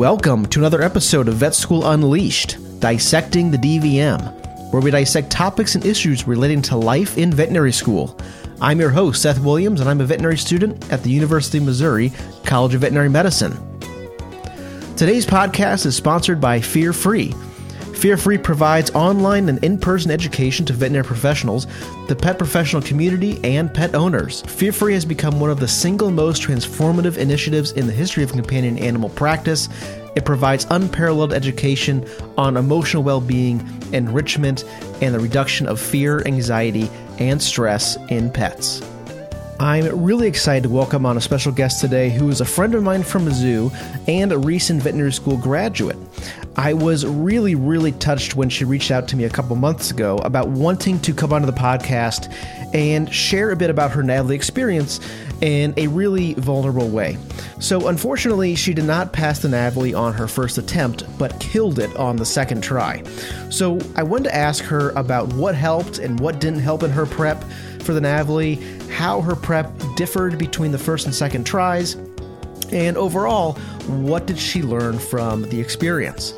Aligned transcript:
Welcome 0.00 0.46
to 0.46 0.60
another 0.60 0.80
episode 0.80 1.28
of 1.28 1.34
Vet 1.34 1.54
School 1.54 1.86
Unleashed, 1.86 2.56
Dissecting 2.80 3.50
the 3.50 3.58
DVM, 3.58 4.72
where 4.72 4.80
we 4.80 4.90
dissect 4.90 5.28
topics 5.28 5.74
and 5.74 5.84
issues 5.84 6.26
relating 6.26 6.62
to 6.62 6.76
life 6.78 7.18
in 7.18 7.30
veterinary 7.30 7.70
school. 7.70 8.18
I'm 8.62 8.80
your 8.80 8.88
host, 8.88 9.20
Seth 9.20 9.40
Williams, 9.40 9.78
and 9.78 9.90
I'm 9.90 10.00
a 10.00 10.06
veterinary 10.06 10.38
student 10.38 10.90
at 10.90 11.02
the 11.02 11.10
University 11.10 11.58
of 11.58 11.64
Missouri 11.64 12.12
College 12.46 12.72
of 12.72 12.80
Veterinary 12.80 13.10
Medicine. 13.10 13.52
Today's 14.96 15.26
podcast 15.26 15.84
is 15.84 15.96
sponsored 15.96 16.40
by 16.40 16.62
Fear 16.62 16.94
Free. 16.94 17.34
Fear 18.00 18.16
Free 18.16 18.38
provides 18.38 18.90
online 18.92 19.50
and 19.50 19.62
in 19.62 19.76
person 19.76 20.10
education 20.10 20.64
to 20.64 20.72
veterinary 20.72 21.04
professionals, 21.04 21.66
the 22.08 22.16
pet 22.16 22.38
professional 22.38 22.80
community, 22.80 23.38
and 23.44 23.72
pet 23.72 23.94
owners. 23.94 24.40
Fear 24.40 24.72
Free 24.72 24.94
has 24.94 25.04
become 25.04 25.38
one 25.38 25.50
of 25.50 25.60
the 25.60 25.68
single 25.68 26.10
most 26.10 26.40
transformative 26.40 27.18
initiatives 27.18 27.72
in 27.72 27.86
the 27.86 27.92
history 27.92 28.22
of 28.22 28.32
companion 28.32 28.78
animal 28.78 29.10
practice. 29.10 29.68
It 30.16 30.24
provides 30.24 30.66
unparalleled 30.70 31.34
education 31.34 32.08
on 32.38 32.56
emotional 32.56 33.02
well 33.02 33.20
being, 33.20 33.60
enrichment, 33.92 34.64
and 35.02 35.14
the 35.14 35.20
reduction 35.20 35.66
of 35.66 35.78
fear, 35.78 36.22
anxiety, 36.26 36.88
and 37.18 37.40
stress 37.42 37.98
in 38.08 38.30
pets. 38.30 38.80
I'm 39.60 40.02
really 40.02 40.26
excited 40.26 40.62
to 40.62 40.68
welcome 40.70 41.04
on 41.04 41.18
a 41.18 41.20
special 41.20 41.52
guest 41.52 41.82
today 41.82 42.08
who 42.08 42.30
is 42.30 42.40
a 42.40 42.46
friend 42.46 42.74
of 42.74 42.82
mine 42.82 43.02
from 43.02 43.26
Mizzou 43.26 43.70
and 44.08 44.32
a 44.32 44.38
recent 44.38 44.82
veterinary 44.82 45.12
school 45.12 45.36
graduate. 45.36 45.98
I 46.56 46.72
was 46.72 47.04
really, 47.04 47.54
really 47.56 47.92
touched 47.92 48.34
when 48.34 48.48
she 48.48 48.64
reached 48.64 48.90
out 48.90 49.06
to 49.08 49.16
me 49.16 49.24
a 49.24 49.28
couple 49.28 49.54
months 49.56 49.90
ago 49.90 50.16
about 50.24 50.48
wanting 50.48 50.98
to 51.00 51.12
come 51.12 51.34
onto 51.34 51.44
the 51.44 51.52
podcast 51.52 52.34
and 52.74 53.12
share 53.12 53.50
a 53.50 53.56
bit 53.56 53.68
about 53.68 53.90
her 53.90 54.02
NAVLE 54.02 54.30
experience 54.30 54.98
in 55.42 55.74
a 55.76 55.88
really 55.88 56.32
vulnerable 56.34 56.88
way. 56.88 57.18
So, 57.60 57.88
unfortunately, 57.88 58.54
she 58.54 58.72
did 58.72 58.86
not 58.86 59.12
pass 59.12 59.38
the 59.38 59.48
NAVLE 59.48 59.94
on 59.94 60.14
her 60.14 60.26
first 60.26 60.56
attempt, 60.56 61.04
but 61.18 61.38
killed 61.40 61.78
it 61.78 61.94
on 61.96 62.16
the 62.16 62.24
second 62.24 62.62
try. 62.62 63.02
So, 63.50 63.78
I 63.96 64.02
wanted 64.02 64.24
to 64.24 64.34
ask 64.34 64.64
her 64.64 64.90
about 64.90 65.32
what 65.34 65.54
helped 65.54 65.98
and 65.98 66.18
what 66.18 66.40
didn't 66.40 66.60
help 66.60 66.82
in 66.82 66.90
her 66.90 67.04
prep 67.04 67.44
for 67.82 67.92
the 67.92 68.00
NAVLE, 68.00 68.56
how 68.90 69.20
her 69.20 69.36
prep 69.36 69.70
differed 69.94 70.38
between 70.38 70.72
the 70.72 70.78
first 70.78 71.04
and 71.04 71.14
second 71.14 71.44
tries, 71.44 71.96
and 72.72 72.96
overall, 72.96 73.54
what 73.86 74.26
did 74.26 74.38
she 74.38 74.62
learn 74.62 74.98
from 74.98 75.42
the 75.42 75.60
experience? 75.60 76.34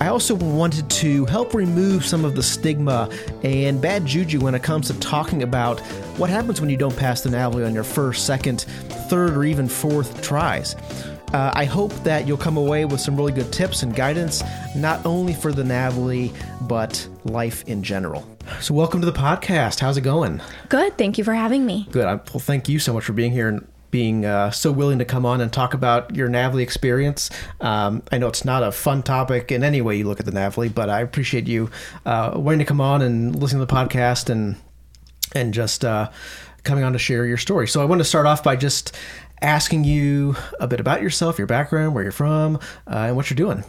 I 0.00 0.08
also 0.08 0.34
wanted 0.34 0.88
to 0.90 1.26
help 1.26 1.52
remove 1.52 2.06
some 2.06 2.24
of 2.24 2.34
the 2.34 2.42
stigma 2.42 3.10
and 3.42 3.82
bad 3.82 4.06
juju 4.06 4.40
when 4.40 4.54
it 4.54 4.62
comes 4.62 4.86
to 4.86 4.98
talking 4.98 5.42
about 5.42 5.80
what 6.16 6.30
happens 6.30 6.60
when 6.60 6.70
you 6.70 6.76
don't 6.76 6.96
pass 6.96 7.20
the 7.20 7.28
NAVLE 7.28 7.66
on 7.66 7.74
your 7.74 7.84
first, 7.84 8.24
second, 8.24 8.64
third, 9.10 9.36
or 9.36 9.42
even 9.42 9.68
fourth 9.68 10.22
tries. 10.22 10.76
Uh, 11.34 11.50
I 11.54 11.64
hope 11.64 11.92
that 12.04 12.28
you'll 12.28 12.36
come 12.36 12.56
away 12.56 12.84
with 12.84 13.00
some 13.00 13.16
really 13.16 13.32
good 13.32 13.52
tips 13.52 13.82
and 13.82 13.94
guidance, 13.94 14.42
not 14.76 15.04
only 15.04 15.34
for 15.34 15.52
the 15.52 15.64
NAVLE, 15.64 16.32
but 16.62 17.06
life 17.24 17.64
in 17.66 17.82
general. 17.82 18.26
So, 18.60 18.72
welcome 18.72 19.00
to 19.00 19.06
the 19.06 19.12
podcast. 19.12 19.80
How's 19.80 19.96
it 19.96 20.02
going? 20.02 20.40
Good. 20.68 20.96
Thank 20.96 21.18
you 21.18 21.24
for 21.24 21.34
having 21.34 21.66
me. 21.66 21.88
Good. 21.90 22.04
Well, 22.04 22.38
thank 22.38 22.68
you 22.68 22.78
so 22.78 22.92
much 22.92 23.04
for 23.04 23.12
being 23.12 23.32
here 23.32 23.48
and 23.48 23.66
being 23.90 24.24
uh, 24.24 24.52
so 24.52 24.70
willing 24.70 25.00
to 25.00 25.04
come 25.04 25.26
on 25.26 25.40
and 25.40 25.52
talk 25.52 25.74
about 25.74 26.14
your 26.14 26.28
NAVLE 26.28 26.62
experience. 26.62 27.30
Um, 27.60 28.04
I 28.12 28.18
know 28.18 28.28
it's 28.28 28.44
not 28.44 28.62
a 28.62 28.70
fun 28.70 29.02
topic 29.02 29.50
in 29.50 29.64
any 29.64 29.80
way 29.80 29.96
you 29.96 30.06
look 30.06 30.20
at 30.20 30.26
the 30.26 30.32
NAVLE, 30.32 30.68
but 30.72 30.88
I 30.88 31.00
appreciate 31.00 31.48
you 31.48 31.70
uh, 32.06 32.32
wanting 32.36 32.60
to 32.60 32.64
come 32.64 32.80
on 32.80 33.02
and 33.02 33.34
listen 33.34 33.58
to 33.58 33.66
the 33.66 33.72
podcast 33.72 34.30
and 34.30 34.56
and 35.32 35.54
just 35.54 35.84
uh, 35.84 36.10
coming 36.64 36.84
on 36.84 36.92
to 36.92 36.98
share 36.98 37.26
your 37.26 37.36
story. 37.36 37.68
So 37.68 37.82
I 37.82 37.84
want 37.84 38.00
to 38.00 38.04
start 38.04 38.26
off 38.26 38.42
by 38.42 38.56
just 38.56 38.96
asking 39.42 39.84
you 39.84 40.36
a 40.58 40.66
bit 40.66 40.80
about 40.80 41.02
yourself, 41.02 41.38
your 41.38 41.46
background, 41.46 41.94
where 41.94 42.02
you're 42.02 42.12
from, 42.12 42.56
uh, 42.86 42.96
and 43.08 43.16
what 43.16 43.30
you're 43.30 43.36
doing. 43.36 43.64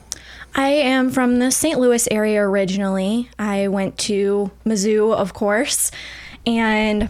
I 0.54 0.70
am 0.70 1.12
from 1.12 1.40
the 1.40 1.52
St. 1.52 1.80
Louis 1.80 2.08
area 2.12 2.42
originally. 2.42 3.30
I 3.40 3.70
went 3.70 3.98
to 4.00 4.52
Mizzou, 4.66 5.14
of 5.14 5.34
course, 5.34 5.92
and 6.46 7.10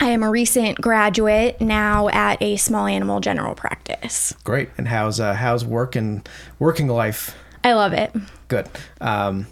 I 0.00 0.10
am 0.10 0.24
a 0.24 0.30
recent 0.30 0.80
graduate 0.80 1.60
now 1.60 2.08
at 2.08 2.42
a 2.42 2.56
small 2.56 2.86
animal 2.86 3.20
general 3.20 3.54
practice. 3.54 4.34
Great. 4.42 4.70
And 4.76 4.88
how's 4.88 5.20
uh, 5.20 5.34
how's 5.34 5.64
work 5.64 5.94
and 5.94 6.28
working 6.58 6.88
life? 6.88 7.36
I 7.62 7.74
love 7.74 7.92
it. 7.92 8.12
Good. 8.48 8.68
Um, 9.00 9.46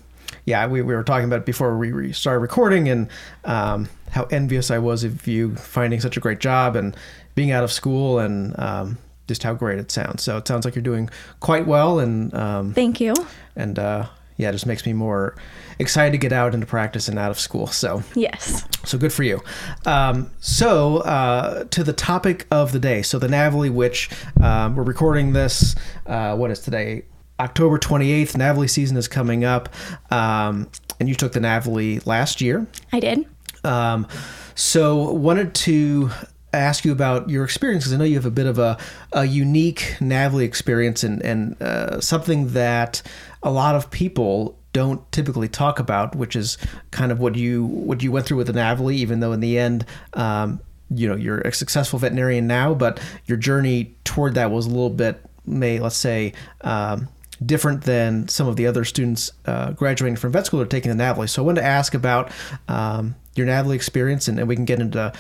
yeah, 0.45 0.67
we, 0.67 0.83
we 0.83 0.95
were 0.95 1.05
talking 1.05 1.27
about 1.27 1.41
it 1.41 1.47
before 1.47 1.77
we 1.77 2.13
started 2.13 2.41
recording 2.41 2.89
and 2.89 3.09
um, 3.45 3.89
how 4.11 4.25
envious 4.25 4.71
I 4.71 4.79
was 4.79 5.05
of 5.05 5.27
you 5.27 5.55
finding 5.57 6.01
such 6.01 6.17
a 6.17 6.21
great 6.21 6.41
job 6.41 6.77
and 6.77 6.97
being 7.35 7.51
out 7.51 7.65
of 7.65 7.73
school 7.73 8.19
and 8.19 8.59
um, 8.59 8.99
just 9.29 9.43
how 9.43 9.55
great 9.55 9.79
it 9.79 9.91
sounds. 9.91 10.23
So 10.23 10.37
it 10.37 10.49
sounds 10.49 10.65
like 10.65 10.75
you're 10.75 10.83
doing 10.83 11.09
quite 11.41 11.67
well. 11.67 11.99
And 12.01 12.35
um, 12.35 12.75
thank 12.75 13.01
you. 13.01 13.15
And 13.57 13.79
uh, 13.79 14.07
yeah, 14.37 14.49
it 14.49 14.53
just 14.53 14.67
makes 14.67 14.85
me 14.85 14.93
more 14.93 15.37
excited 15.79 16.13
to 16.13 16.19
get 16.19 16.33
out 16.33 16.55
into 16.55 16.67
practice 16.67 17.09
and 17.09 17.19
out 17.19 17.31
of 17.31 17.39
school. 17.39 17.69
So 17.69 18.03
yes, 18.15 18.67
so 18.85 18.99
good 18.99 19.13
for 19.13 19.23
you. 19.23 19.41
Um, 19.87 20.31
so 20.41 20.99
uh, 20.99 21.65
to 21.65 21.85
the 21.85 21.93
topic 21.93 22.47
of 22.51 22.73
the 22.73 22.81
day. 22.81 23.03
So 23.03 23.19
the 23.19 23.29
NAVLE, 23.29 23.71
which 23.71 24.11
um, 24.41 24.75
we're 24.75 24.83
recording 24.83 25.33
this. 25.33 25.77
Uh, 26.05 26.37
what 26.37 26.51
is 26.51 26.61
today? 26.61 27.05
October 27.43 27.79
28th. 27.79 28.37
NAVLE 28.37 28.69
season 28.69 28.97
is 28.97 29.09
coming 29.09 29.45
up, 29.45 29.69
um, 30.11 30.69
and 31.01 31.09
you 31.09 31.15
took 31.15 31.33
the 31.33 31.41
NAVLE 31.41 32.07
last 32.07 32.41
year. 32.41 32.67
I 32.93 33.01
did. 33.01 33.27
Um, 33.65 34.07
so 34.55 35.13
wanted 35.13 35.55
to 35.55 36.11
ask 36.53 36.85
you 36.85 36.93
about 36.93 37.31
your 37.31 37.45
experience 37.45 37.85
because 37.85 37.95
I 37.95 37.97
know 37.97 38.05
you 38.05 38.15
have 38.17 38.27
a 38.27 38.31
bit 38.31 38.47
of 38.47 38.59
a, 38.59 38.79
a 39.13 39.25
unique 39.25 39.97
NAVLE 40.01 40.43
experience 40.43 41.03
and, 41.03 41.23
and 41.23 41.61
uh, 41.63 42.01
something 42.01 42.49
that 42.49 43.03
a 43.43 43.51
lot 43.51 43.75
of 43.75 43.91
people 43.91 44.59
don't 44.73 45.11
typically 45.13 45.49
talk 45.49 45.79
about, 45.79 46.15
which 46.15 46.37
is 46.37 46.59
kind 46.91 47.13
of 47.13 47.21
what 47.21 47.35
you 47.35 47.65
what 47.65 48.03
you 48.03 48.13
went 48.13 48.27
through 48.27 48.39
with 48.39 48.47
the 48.47 48.53
NAVLE, 48.53 48.93
even 48.93 49.21
though 49.21 49.33
in 49.33 49.41
the 49.41 49.59
end, 49.59 49.85
um, 50.15 50.61
you 50.91 51.09
know, 51.09 51.17
you're 51.17 51.41
a 51.41 51.53
successful 51.53 51.99
veterinarian 51.99 52.47
now, 52.47 52.75
but 52.75 53.01
your 53.27 53.37
journey 53.37 53.95
toward 54.05 54.35
that 54.35 54.51
was 54.51 54.67
a 54.67 54.71
little 54.71 54.91
bit, 54.91 55.23
may 55.47 55.79
let's 55.79 55.97
say, 55.97 56.33
um, 56.63 57.09
different 57.47 57.83
than 57.83 58.29
some 58.29 58.49
of 58.49 58.57
the 58.57 58.67
other 58.67 58.85
students 58.85 59.31
uh, 59.47 59.73
graduating 59.73 60.17
from 60.17 60.33
vet 60.33 60.47
school 60.47 60.61
or 60.61 60.67
taking 60.67 60.91
the 60.91 61.03
NAVLE. 61.03 61.29
So 61.29 61.43
I 61.43 61.47
wanted 61.47 61.61
to 61.61 61.67
ask 61.67 61.95
about 61.95 62.31
um, 62.69 63.15
your 63.35 63.47
NAVLE 63.47 63.73
experience, 63.75 64.29
and, 64.29 64.39
and 64.39 64.49
we 64.49 64.57
can 64.57 64.65
get 64.65 64.81
into 64.81 65.13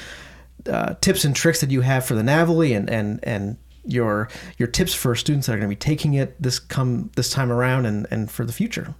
uh, 0.68 0.94
tips 1.00 1.24
and 1.24 1.34
tricks 1.34 1.60
that 1.60 1.70
you 1.70 1.80
have 1.80 2.04
for 2.04 2.14
the 2.14 2.22
NAVLE 2.22 2.76
and 2.76 2.90
and 2.90 3.20
and 3.22 3.56
your 3.84 4.28
your 4.58 4.68
tips 4.68 4.94
for 4.94 5.14
students 5.14 5.46
that 5.46 5.54
are 5.54 5.56
going 5.56 5.68
to 5.68 5.74
be 5.74 5.76
taking 5.76 6.14
it 6.14 6.40
this 6.40 6.58
come 6.58 7.10
this 7.16 7.30
time 7.30 7.50
around 7.50 7.86
and 7.86 8.06
and 8.10 8.30
for 8.30 8.44
the 8.44 8.52
future. 8.52 8.94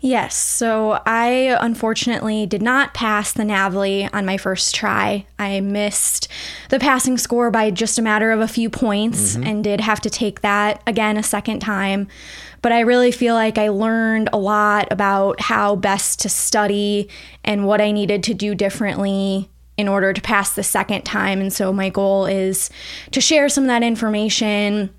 Yes. 0.00 0.36
So 0.36 1.00
I 1.06 1.56
unfortunately 1.60 2.44
did 2.46 2.60
not 2.60 2.92
pass 2.92 3.32
the 3.32 3.44
NAVLE 3.44 4.10
on 4.12 4.26
my 4.26 4.36
first 4.36 4.74
try. 4.74 5.26
I 5.38 5.60
missed 5.60 6.28
the 6.68 6.78
passing 6.78 7.16
score 7.16 7.50
by 7.50 7.70
just 7.70 7.98
a 7.98 8.02
matter 8.02 8.30
of 8.30 8.40
a 8.40 8.48
few 8.48 8.68
points 8.68 9.34
mm-hmm. 9.34 9.44
and 9.44 9.64
did 9.64 9.80
have 9.80 10.00
to 10.02 10.10
take 10.10 10.42
that 10.42 10.82
again 10.86 11.16
a 11.16 11.22
second 11.22 11.60
time. 11.60 12.08
But 12.66 12.72
I 12.72 12.80
really 12.80 13.12
feel 13.12 13.36
like 13.36 13.58
I 13.58 13.68
learned 13.68 14.28
a 14.32 14.38
lot 14.38 14.88
about 14.90 15.40
how 15.40 15.76
best 15.76 16.18
to 16.22 16.28
study 16.28 17.08
and 17.44 17.64
what 17.64 17.80
I 17.80 17.92
needed 17.92 18.24
to 18.24 18.34
do 18.34 18.56
differently 18.56 19.48
in 19.76 19.86
order 19.86 20.12
to 20.12 20.20
pass 20.20 20.56
the 20.56 20.64
second 20.64 21.02
time. 21.04 21.40
And 21.40 21.52
so 21.52 21.72
my 21.72 21.90
goal 21.90 22.26
is 22.26 22.68
to 23.12 23.20
share 23.20 23.48
some 23.48 23.62
of 23.62 23.68
that 23.68 23.84
information 23.84 24.92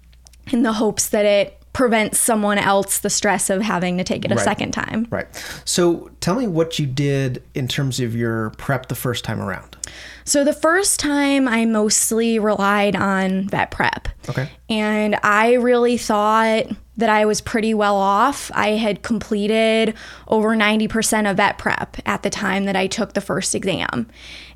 in 0.49 0.63
the 0.63 0.71
hopes 0.71 1.09
that 1.09 1.25
it 1.25 1.61
prevents 1.73 2.21
someone 2.21 2.57
else 2.57 2.99
the 2.99 3.09
stress 3.09 3.49
of 3.49 3.61
having 3.61 3.97
to 3.97 4.03
take 4.05 4.23
it 4.23 4.31
a 4.31 4.35
right. 4.35 4.45
second 4.45 4.71
time. 4.71 5.05
Right. 5.09 5.27
So 5.65 6.09
tell 6.21 6.35
me 6.35 6.47
what 6.47 6.79
you 6.79 6.85
did 6.85 7.43
in 7.53 7.67
terms 7.67 7.99
of 7.99 8.15
your 8.15 8.51
prep 8.51 8.87
the 8.87 8.95
first 8.95 9.25
time 9.25 9.41
around. 9.41 9.75
So 10.23 10.45
the 10.45 10.53
first 10.53 11.01
time 11.01 11.49
I 11.49 11.65
mostly 11.65 12.39
relied 12.39 12.95
on 12.95 13.49
vet 13.49 13.71
prep. 13.71 14.07
Okay. 14.29 14.49
And 14.69 15.19
I 15.21 15.55
really 15.55 15.97
thought 15.97 16.67
that 16.97 17.09
I 17.09 17.25
was 17.25 17.41
pretty 17.41 17.73
well 17.73 17.95
off. 17.95 18.51
I 18.53 18.69
had 18.71 19.03
completed 19.03 19.93
over 20.27 20.55
90% 20.55 21.29
of 21.29 21.37
vet 21.37 21.57
prep 21.57 21.97
at 22.05 22.23
the 22.23 22.29
time 22.29 22.65
that 22.65 22.75
I 22.75 22.87
took 22.87 23.13
the 23.13 23.21
first 23.21 23.53
exam. 23.53 24.07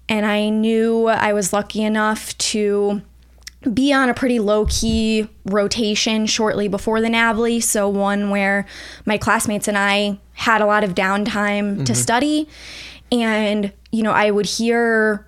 And 0.10 0.26
I 0.26 0.50
knew 0.50 1.08
I 1.08 1.34
was 1.34 1.54
lucky 1.54 1.84
enough 1.84 2.38
to 2.40 3.02
be 3.74 3.94
on 3.94 4.10
a 4.10 4.14
pretty 4.14 4.40
low 4.40 4.66
key 4.66 5.30
rotation 5.46 6.26
shortly 6.26 6.68
before 6.68 7.00
the 7.00 7.08
NAVLE. 7.08 7.62
So, 7.62 7.88
one 7.88 8.32
where 8.32 8.66
my 9.06 9.18
classmates 9.18 9.68
and 9.68 9.78
I 9.78 10.20
had 10.34 10.62
a 10.62 10.66
lot 10.66 10.84
of 10.84 10.96
downtime 10.96 11.76
mm-hmm. 11.76 11.84
to 11.84 11.96
study. 11.96 12.50
And, 13.12 13.72
you 13.92 14.02
know, 14.04 14.12
I 14.12 14.32
would 14.32 14.48
hear 14.48 15.28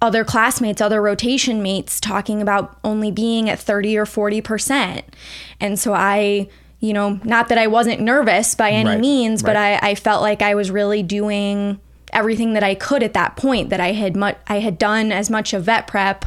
other 0.00 0.24
classmates, 0.24 0.80
other 0.80 1.02
rotation 1.02 1.62
mates 1.62 2.00
talking 2.00 2.40
about 2.40 2.78
only 2.84 3.10
being 3.10 3.50
at 3.50 3.58
30 3.58 3.98
or 3.98 4.04
40%. 4.04 5.02
And 5.60 5.78
so 5.78 5.92
I, 5.92 6.48
you 6.80 6.92
know, 6.92 7.20
not 7.24 7.48
that 7.48 7.58
I 7.58 7.66
wasn't 7.66 8.00
nervous 8.00 8.54
by 8.54 8.70
any 8.70 8.90
right. 8.90 9.00
means, 9.00 9.42
right. 9.42 9.48
but 9.48 9.56
I, 9.56 9.90
I 9.90 9.94
felt 9.94 10.22
like 10.22 10.40
I 10.42 10.54
was 10.54 10.70
really 10.70 11.02
doing 11.02 11.80
everything 12.12 12.54
that 12.54 12.62
I 12.62 12.74
could 12.74 13.02
at 13.02 13.12
that 13.14 13.36
point 13.36 13.70
that 13.70 13.80
I 13.80 13.92
had 13.92 14.16
mu- 14.16 14.32
I 14.46 14.60
had 14.60 14.78
done 14.78 15.12
as 15.12 15.28
much 15.28 15.52
of 15.52 15.64
vet 15.64 15.86
prep 15.86 16.24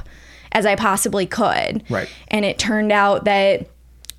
as 0.52 0.66
I 0.66 0.76
possibly 0.76 1.26
could. 1.26 1.84
Right. 1.90 2.10
And 2.28 2.44
it 2.44 2.60
turned 2.60 2.92
out 2.92 3.24
that 3.24 3.70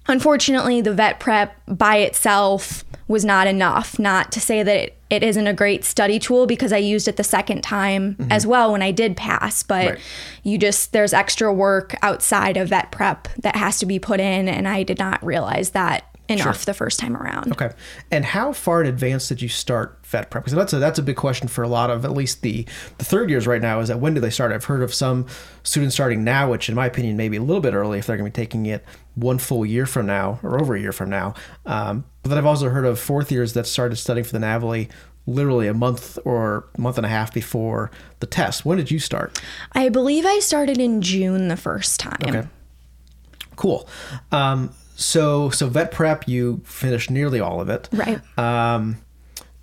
unfortunately, 0.08 0.80
the 0.80 0.92
vet 0.94 1.20
prep 1.20 1.60
by 1.66 1.96
itself 1.98 2.84
was 3.08 3.24
not 3.24 3.46
enough. 3.46 3.98
Not 3.98 4.32
to 4.32 4.40
say 4.40 4.62
that 4.62 4.76
it, 4.76 4.98
it 5.10 5.22
isn't 5.22 5.46
a 5.46 5.52
great 5.52 5.84
study 5.84 6.18
tool 6.18 6.46
because 6.46 6.72
I 6.72 6.78
used 6.78 7.08
it 7.08 7.16
the 7.16 7.24
second 7.24 7.62
time 7.62 8.16
as 8.30 8.46
well 8.46 8.72
when 8.72 8.80
I 8.82 8.90
did 8.90 9.16
pass, 9.16 9.62
but 9.62 9.82
Mm-hmm. 9.82 9.94
Right. 9.94 10.00
you 10.44 10.58
just, 10.58 10.92
there's 10.92 11.12
extra 11.12 11.52
work 11.52 11.94
outside 12.02 12.56
of 12.56 12.68
vet 12.68 12.90
prep 12.92 13.28
that 13.38 13.56
has 13.56 13.78
to 13.80 13.86
be 13.86 13.98
put 13.98 14.20
in, 14.20 14.48
and 14.48 14.66
I 14.68 14.82
did 14.84 14.98
not 14.98 15.22
realize 15.24 15.70
that 15.70 16.04
enough 16.32 16.64
the 16.64 16.74
first 16.74 16.98
time 16.98 17.16
around. 17.16 17.52
Okay. 17.52 17.70
And 18.10 18.24
how 18.24 18.52
far 18.52 18.80
in 18.80 18.86
advance 18.86 19.28
did 19.28 19.42
you 19.42 19.48
start 19.48 19.98
vet 20.04 20.30
prep? 20.30 20.44
Because 20.44 20.56
that's 20.56 20.72
a 20.72 20.78
that's 20.78 20.98
a 20.98 21.02
big 21.02 21.16
question 21.16 21.48
for 21.48 21.62
a 21.62 21.68
lot 21.68 21.90
of 21.90 22.04
at 22.04 22.12
least 22.12 22.42
the 22.42 22.66
the 22.98 23.04
third 23.04 23.30
years 23.30 23.46
right 23.46 23.62
now. 23.62 23.80
Is 23.80 23.88
that 23.88 24.00
when 24.00 24.14
do 24.14 24.20
they 24.20 24.30
start? 24.30 24.52
I've 24.52 24.64
heard 24.64 24.82
of 24.82 24.92
some 24.92 25.26
students 25.62 25.94
starting 25.94 26.24
now, 26.24 26.50
which 26.50 26.68
in 26.68 26.74
my 26.74 26.86
opinion 26.86 27.16
maybe 27.16 27.36
a 27.36 27.42
little 27.42 27.62
bit 27.62 27.74
early 27.74 27.98
if 27.98 28.06
they're 28.06 28.16
going 28.16 28.30
to 28.30 28.34
be 28.34 28.42
taking 28.42 28.66
it 28.66 28.84
one 29.14 29.38
full 29.38 29.66
year 29.66 29.86
from 29.86 30.06
now 30.06 30.40
or 30.42 30.60
over 30.60 30.74
a 30.74 30.80
year 30.80 30.92
from 30.92 31.10
now. 31.10 31.34
Um, 31.66 32.04
but 32.22 32.30
then 32.30 32.38
I've 32.38 32.46
also 32.46 32.68
heard 32.70 32.84
of 32.84 32.98
fourth 32.98 33.30
years 33.30 33.52
that 33.54 33.66
started 33.66 33.96
studying 33.96 34.24
for 34.24 34.32
the 34.32 34.38
NAVLE 34.38 34.88
literally 35.26 35.68
a 35.68 35.74
month 35.74 36.18
or 36.24 36.68
month 36.76 36.96
and 36.96 37.06
a 37.06 37.08
half 37.08 37.32
before 37.32 37.90
the 38.20 38.26
test. 38.26 38.64
When 38.64 38.78
did 38.78 38.90
you 38.90 38.98
start? 38.98 39.40
I 39.72 39.88
believe 39.88 40.26
I 40.26 40.38
started 40.40 40.78
in 40.78 41.02
June 41.02 41.48
the 41.48 41.56
first 41.56 42.00
time. 42.00 42.18
Okay. 42.26 42.48
Cool. 43.56 43.88
Um, 44.30 44.74
so 45.02 45.50
so 45.50 45.66
vet 45.68 45.90
prep, 45.92 46.28
you 46.28 46.60
finished 46.64 47.10
nearly 47.10 47.40
all 47.40 47.60
of 47.60 47.68
it. 47.68 47.88
Right. 47.92 48.20
Um, 48.38 48.98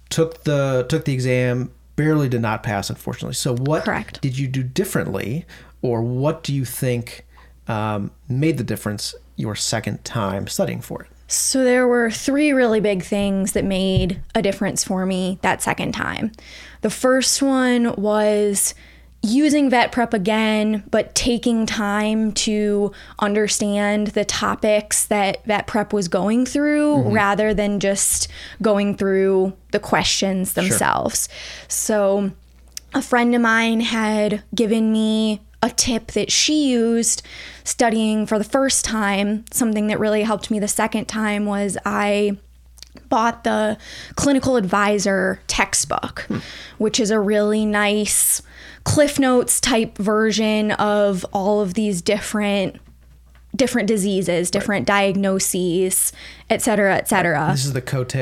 took 0.10 0.44
the 0.44 0.86
took 0.90 1.06
the 1.06 1.14
exam, 1.14 1.72
barely 1.96 2.30
did 2.30 2.42
not 2.42 2.64
pass, 2.64 2.90
unfortunately. 2.90 3.36
So 3.36 3.56
what 3.56 3.84
Correct. 3.84 4.22
did 4.22 4.38
you 4.38 4.48
do 4.48 4.64
differently, 4.64 5.46
or 5.82 6.02
what 6.02 6.44
do 6.44 6.54
you 6.54 6.66
think 6.66 7.26
um, 7.68 8.12
made 8.28 8.58
the 8.58 8.64
difference 8.64 9.16
your 9.36 9.56
second 9.56 10.04
time 10.04 10.48
studying 10.48 10.82
for 10.82 11.04
it? 11.04 11.10
So 11.28 11.64
there 11.64 11.88
were 11.88 12.10
three 12.10 12.54
really 12.54 12.80
big 12.80 13.04
things 13.04 13.52
that 13.52 13.64
made 13.64 14.20
a 14.34 14.42
difference 14.42 14.84
for 14.84 15.06
me 15.06 15.38
that 15.44 15.62
second 15.62 15.92
time. 15.92 16.32
The 16.82 16.90
first 16.90 17.42
one 17.42 17.94
was 17.96 18.74
using 19.22 19.70
vet 19.70 19.92
prep 19.92 20.14
again, 20.14 20.84
but 20.92 21.14
taking 21.14 21.66
time 21.66 22.32
to 22.32 22.92
understand 23.20 24.08
the 24.08 24.24
topics 24.24 25.06
that 25.08 25.44
vet 25.46 25.68
prep 25.68 25.92
was 25.92 26.08
going 26.08 26.46
through 26.46 26.96
mm-hmm. 26.96 27.12
rather 27.12 27.54
than 27.54 27.80
just 27.80 28.30
going 28.62 28.96
through 28.96 29.54
the 29.72 29.80
questions 29.80 30.54
themselves. 30.54 31.28
So 31.68 32.32
a 32.94 33.02
friend 33.02 33.36
of 33.36 33.42
mine 33.42 33.82
had 33.82 34.44
given 34.56 34.92
me 34.92 35.42
a 35.62 35.70
tip 35.70 36.12
that 36.12 36.32
she 36.32 36.70
used 36.70 37.22
studying 37.64 38.26
for 38.26 38.38
the 38.38 38.46
first 38.46 38.86
time. 38.86 39.44
Something 39.52 39.88
that 39.88 40.00
really 40.00 40.24
helped 40.24 40.50
me 40.50 40.60
the 40.60 40.68
second 40.68 41.06
time 41.06 41.46
was 41.46 41.78
I 41.86 42.38
bought 43.10 43.44
the 43.44 43.78
clinical 44.16 44.56
advisor 44.56 45.40
textbook, 45.48 46.22
hmm. 46.28 46.40
which 46.78 47.00
is 47.00 47.12
a 47.12 47.20
really 47.20 47.66
nice 47.66 48.42
Cliff 48.84 49.20
Notes 49.20 49.60
type 49.60 49.98
version 49.98 50.72
of 50.72 51.26
all 51.34 51.62
of 51.62 51.74
these 51.74 52.02
different 52.02 52.80
different 53.56 53.88
diseases, 53.88 54.52
different 54.52 54.86
diagnoses, 54.86 56.14
et 56.50 56.62
cetera, 56.62 56.96
et 56.96 57.10
cetera. 57.10 57.50
This 57.52 57.66
is 57.66 57.74
the 57.74 57.82
Cote 57.82 58.14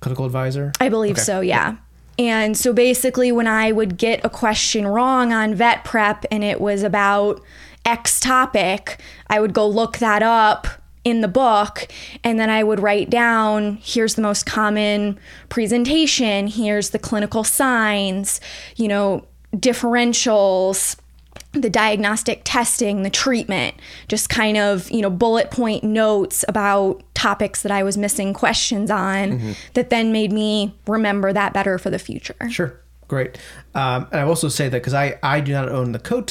clinical 0.00 0.26
advisor. 0.26 0.72
I 0.80 0.88
believe 0.88 1.18
so, 1.18 1.40
yeah. 1.40 1.76
And 2.18 2.56
so 2.56 2.72
basically, 2.72 3.30
when 3.30 3.46
I 3.46 3.72
would 3.72 3.96
get 3.96 4.24
a 4.24 4.30
question 4.30 4.86
wrong 4.86 5.32
on 5.32 5.54
vet 5.54 5.84
prep 5.84 6.24
and 6.30 6.42
it 6.42 6.60
was 6.60 6.82
about 6.82 7.40
X 7.84 8.20
topic, 8.20 9.00
I 9.28 9.40
would 9.40 9.52
go 9.52 9.66
look 9.68 9.98
that 9.98 10.22
up 10.22 10.66
in 11.06 11.20
the 11.20 11.28
book 11.28 11.86
and 12.24 12.36
then 12.36 12.50
I 12.50 12.64
would 12.64 12.80
write 12.80 13.08
down 13.10 13.78
here's 13.80 14.16
the 14.16 14.22
most 14.22 14.44
common 14.44 15.20
presentation, 15.48 16.48
here's 16.48 16.90
the 16.90 16.98
clinical 16.98 17.44
signs, 17.44 18.40
you 18.74 18.88
know, 18.88 19.24
differentials, 19.54 20.96
the 21.52 21.70
diagnostic 21.70 22.40
testing, 22.42 23.04
the 23.04 23.10
treatment, 23.10 23.76
just 24.08 24.28
kind 24.28 24.56
of, 24.56 24.90
you 24.90 25.00
know, 25.00 25.08
bullet 25.08 25.52
point 25.52 25.84
notes 25.84 26.44
about 26.48 27.04
topics 27.14 27.62
that 27.62 27.70
I 27.70 27.84
was 27.84 27.96
missing 27.96 28.34
questions 28.34 28.90
on 28.90 29.54
that 29.74 29.90
then 29.90 30.10
made 30.10 30.32
me 30.32 30.74
remember 30.88 31.32
that 31.32 31.52
better 31.52 31.78
for 31.78 31.88
the 31.88 32.00
future. 32.00 32.50
Sure, 32.50 32.80
great. 33.06 33.38
Um, 33.76 34.08
and 34.10 34.22
I 34.22 34.24
also 34.24 34.48
say 34.48 34.68
that 34.68 34.80
because 34.80 34.94
I 34.94 35.20
I 35.22 35.38
do 35.38 35.52
not 35.52 35.68
own 35.68 35.92
the 35.92 36.00
Cote 36.00 36.26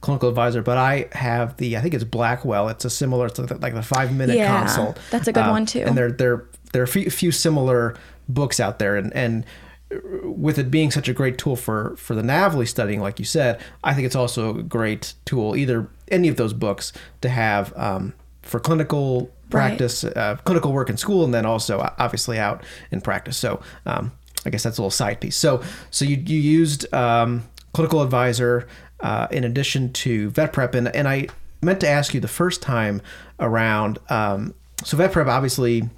clinical 0.00 0.28
advisor, 0.28 0.62
but 0.62 0.78
I 0.78 1.08
have 1.12 1.56
the 1.56 1.76
I 1.76 1.80
think 1.80 1.94
it's 1.94 2.04
Blackwell. 2.04 2.68
It's 2.68 2.84
a 2.84 2.90
similar 2.90 3.26
it's 3.26 3.38
like 3.38 3.74
the 3.74 3.82
five 3.82 4.12
minute 4.14 4.36
Yeah, 4.36 4.58
consult. 4.60 4.98
that's 5.10 5.28
a 5.28 5.32
good 5.32 5.44
Um, 5.44 5.50
one, 5.50 5.66
too. 5.66 5.80
And 5.80 5.96
there 5.96 6.10
there 6.12 6.44
there 6.72 6.82
are 6.82 6.84
a 6.84 6.88
few, 6.88 7.10
few 7.10 7.32
similar 7.32 7.94
books 8.28 8.60
out 8.60 8.78
there, 8.78 8.96
and 8.96 9.12
and 9.14 9.44
with 10.22 10.58
it 10.58 10.70
being 10.70 10.90
such 10.90 11.08
a 11.08 11.14
great 11.14 11.38
tool 11.38 11.56
for 11.56 11.96
for 11.96 12.14
the 12.14 12.22
NAVLE 12.22 12.66
studying, 12.68 13.00
like 13.00 13.18
you 13.18 13.24
said, 13.24 13.58
I 13.82 13.94
think 13.94 14.06
it's 14.06 14.16
also 14.16 14.58
a 14.58 14.62
great 14.62 15.14
tool. 15.24 15.56
Either 15.56 15.88
any 16.08 16.28
of 16.28 16.36
those 16.36 16.52
books 16.52 16.92
to 17.22 17.28
have 17.28 17.72
um, 17.76 18.14
for 18.42 18.60
clinical 18.60 19.30
Right. 19.50 19.68
practice, 19.68 20.04
uh, 20.04 20.36
clinical 20.44 20.74
work 20.74 20.90
in 20.90 20.98
school, 20.98 21.24
and 21.24 21.32
then 21.32 21.46
also 21.46 21.78
uh, 21.78 21.94
obviously 21.98 22.38
out 22.38 22.62
in 22.90 23.00
practice. 23.00 23.38
So 23.38 23.62
um, 23.86 24.12
I 24.44 24.50
guess 24.50 24.62
that's 24.62 24.76
a 24.76 24.82
little 24.82 24.90
side 24.90 25.22
piece. 25.22 25.36
So 25.36 25.62
so 25.90 26.04
you 26.04 26.16
you 26.18 26.38
used 26.38 26.92
um, 26.92 27.44
clinical 27.72 28.02
advisor 28.02 28.68
uh, 29.00 29.28
in 29.30 29.44
addition 29.44 29.92
to 29.92 30.30
vet 30.30 30.52
prep, 30.52 30.74
and 30.74 30.94
and 30.94 31.08
I 31.08 31.28
meant 31.62 31.80
to 31.80 31.88
ask 31.88 32.14
you 32.14 32.20
the 32.20 32.28
first 32.28 32.62
time 32.62 33.02
around. 33.40 33.98
Um, 34.08 34.54
so 34.84 34.96
vet 34.96 35.12
prep 35.12 35.26
obviously 35.26 35.88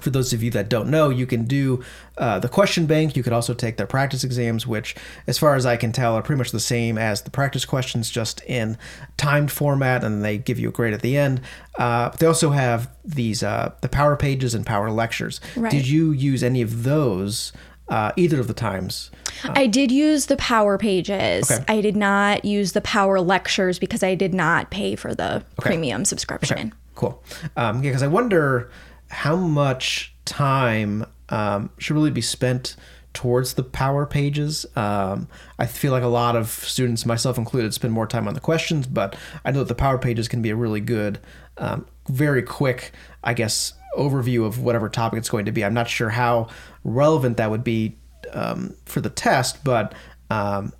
for 0.00 0.10
those 0.10 0.32
of 0.32 0.42
you 0.42 0.50
that 0.50 0.68
don't 0.68 0.88
know, 0.88 1.08
you 1.08 1.26
can 1.26 1.44
do 1.44 1.82
uh, 2.18 2.38
the 2.38 2.48
question 2.48 2.86
bank. 2.86 3.16
You 3.16 3.22
could 3.22 3.32
also 3.32 3.54
take 3.54 3.76
their 3.76 3.86
practice 3.86 4.24
exams, 4.24 4.66
which, 4.66 4.94
as 5.26 5.38
far 5.38 5.54
as 5.54 5.64
I 5.64 5.76
can 5.76 5.92
tell, 5.92 6.14
are 6.14 6.22
pretty 6.22 6.38
much 6.38 6.50
the 6.50 6.60
same 6.60 6.98
as 6.98 7.22
the 7.22 7.30
practice 7.30 7.64
questions, 7.64 8.10
just 8.10 8.42
in 8.44 8.76
timed 9.16 9.50
format, 9.50 10.04
and 10.04 10.22
they 10.24 10.38
give 10.38 10.58
you 10.58 10.68
a 10.68 10.72
grade 10.72 10.92
at 10.92 11.02
the 11.02 11.16
end. 11.16 11.40
Uh, 11.78 12.10
but 12.10 12.20
they 12.20 12.26
also 12.26 12.50
have 12.50 12.90
these 13.04 13.42
uh, 13.42 13.72
the 13.80 13.88
power 13.88 14.16
pages 14.16 14.54
and 14.54 14.66
power 14.66 14.90
lectures. 14.90 15.40
Right. 15.56 15.70
Did 15.70 15.88
you 15.88 16.12
use 16.12 16.42
any 16.42 16.60
of 16.60 16.84
those 16.84 17.52
uh, 17.88 18.12
either 18.16 18.40
of 18.40 18.48
the 18.48 18.54
times? 18.54 19.10
I 19.44 19.66
did 19.66 19.92
use 19.92 20.26
the 20.26 20.36
power 20.36 20.78
pages. 20.78 21.50
Okay. 21.50 21.64
I 21.68 21.80
did 21.80 21.96
not 21.96 22.44
use 22.44 22.72
the 22.72 22.80
power 22.80 23.20
lectures 23.20 23.78
because 23.78 24.02
I 24.02 24.14
did 24.14 24.34
not 24.34 24.70
pay 24.70 24.96
for 24.96 25.14
the 25.14 25.44
premium 25.58 26.04
subscription. 26.04 26.74
Cool. 26.94 27.22
Um, 27.56 27.82
yeah, 27.82 27.90
because 27.90 28.02
I 28.02 28.06
wonder 28.06 28.70
how 29.10 29.36
much 29.36 30.14
time 30.24 31.04
um, 31.28 31.70
should 31.78 31.94
really 31.94 32.10
be 32.10 32.22
spent 32.22 32.76
towards 33.12 33.54
the 33.54 33.62
power 33.62 34.04
pages. 34.04 34.66
Um, 34.76 35.28
I 35.58 35.66
feel 35.66 35.90
like 35.90 36.02
a 36.02 36.08
lot 36.08 36.36
of 36.36 36.48
students, 36.48 37.06
myself 37.06 37.38
included, 37.38 37.72
spend 37.72 37.94
more 37.94 38.06
time 38.06 38.28
on 38.28 38.34
the 38.34 38.40
questions, 38.40 38.86
but 38.86 39.16
I 39.44 39.52
know 39.52 39.60
that 39.60 39.68
the 39.68 39.74
power 39.74 39.96
pages 39.98 40.28
can 40.28 40.42
be 40.42 40.50
a 40.50 40.56
really 40.56 40.80
good, 40.80 41.18
um, 41.56 41.86
very 42.08 42.42
quick, 42.42 42.92
I 43.24 43.32
guess, 43.32 43.72
overview 43.96 44.44
of 44.44 44.60
whatever 44.60 44.88
topic 44.88 45.18
it's 45.18 45.30
going 45.30 45.46
to 45.46 45.52
be. 45.52 45.64
I'm 45.64 45.74
not 45.74 45.88
sure 45.88 46.10
how 46.10 46.48
relevant 46.84 47.36
that 47.38 47.50
would 47.50 47.64
be 47.64 47.96
um, 48.32 48.74
for 48.84 49.00
the 49.00 49.10
test, 49.10 49.64
but 49.64 49.94
um, 50.30 50.72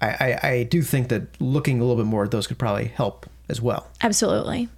I, 0.00 0.08
I, 0.42 0.48
I 0.48 0.62
do 0.64 0.82
think 0.82 1.08
that 1.08 1.40
looking 1.40 1.80
a 1.80 1.84
little 1.84 1.96
bit 1.96 2.08
more 2.08 2.24
at 2.24 2.30
those 2.30 2.46
could 2.46 2.58
probably 2.58 2.86
help 2.86 3.26
as 3.48 3.60
well. 3.60 3.88
Absolutely. 4.02 4.68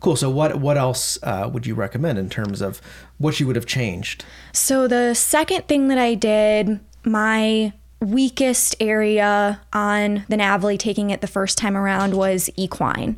Cool. 0.00 0.16
So 0.16 0.28
what 0.28 0.56
what 0.56 0.76
else 0.76 1.18
uh, 1.22 1.48
would 1.52 1.66
you 1.66 1.74
recommend 1.74 2.18
in 2.18 2.28
terms 2.28 2.60
of 2.60 2.80
what 3.18 3.40
you 3.40 3.46
would 3.46 3.56
have 3.56 3.66
changed? 3.66 4.24
So 4.52 4.86
the 4.86 5.14
second 5.14 5.66
thing 5.66 5.88
that 5.88 5.98
I 5.98 6.14
did, 6.14 6.80
my 7.04 7.72
weakest 8.00 8.74
area 8.80 9.60
on 9.72 10.24
the 10.28 10.36
NAVLE 10.36 10.76
taking 10.78 11.10
it 11.10 11.20
the 11.20 11.26
first 11.26 11.56
time 11.56 11.76
around 11.76 12.14
was 12.14 12.50
equine. 12.56 13.16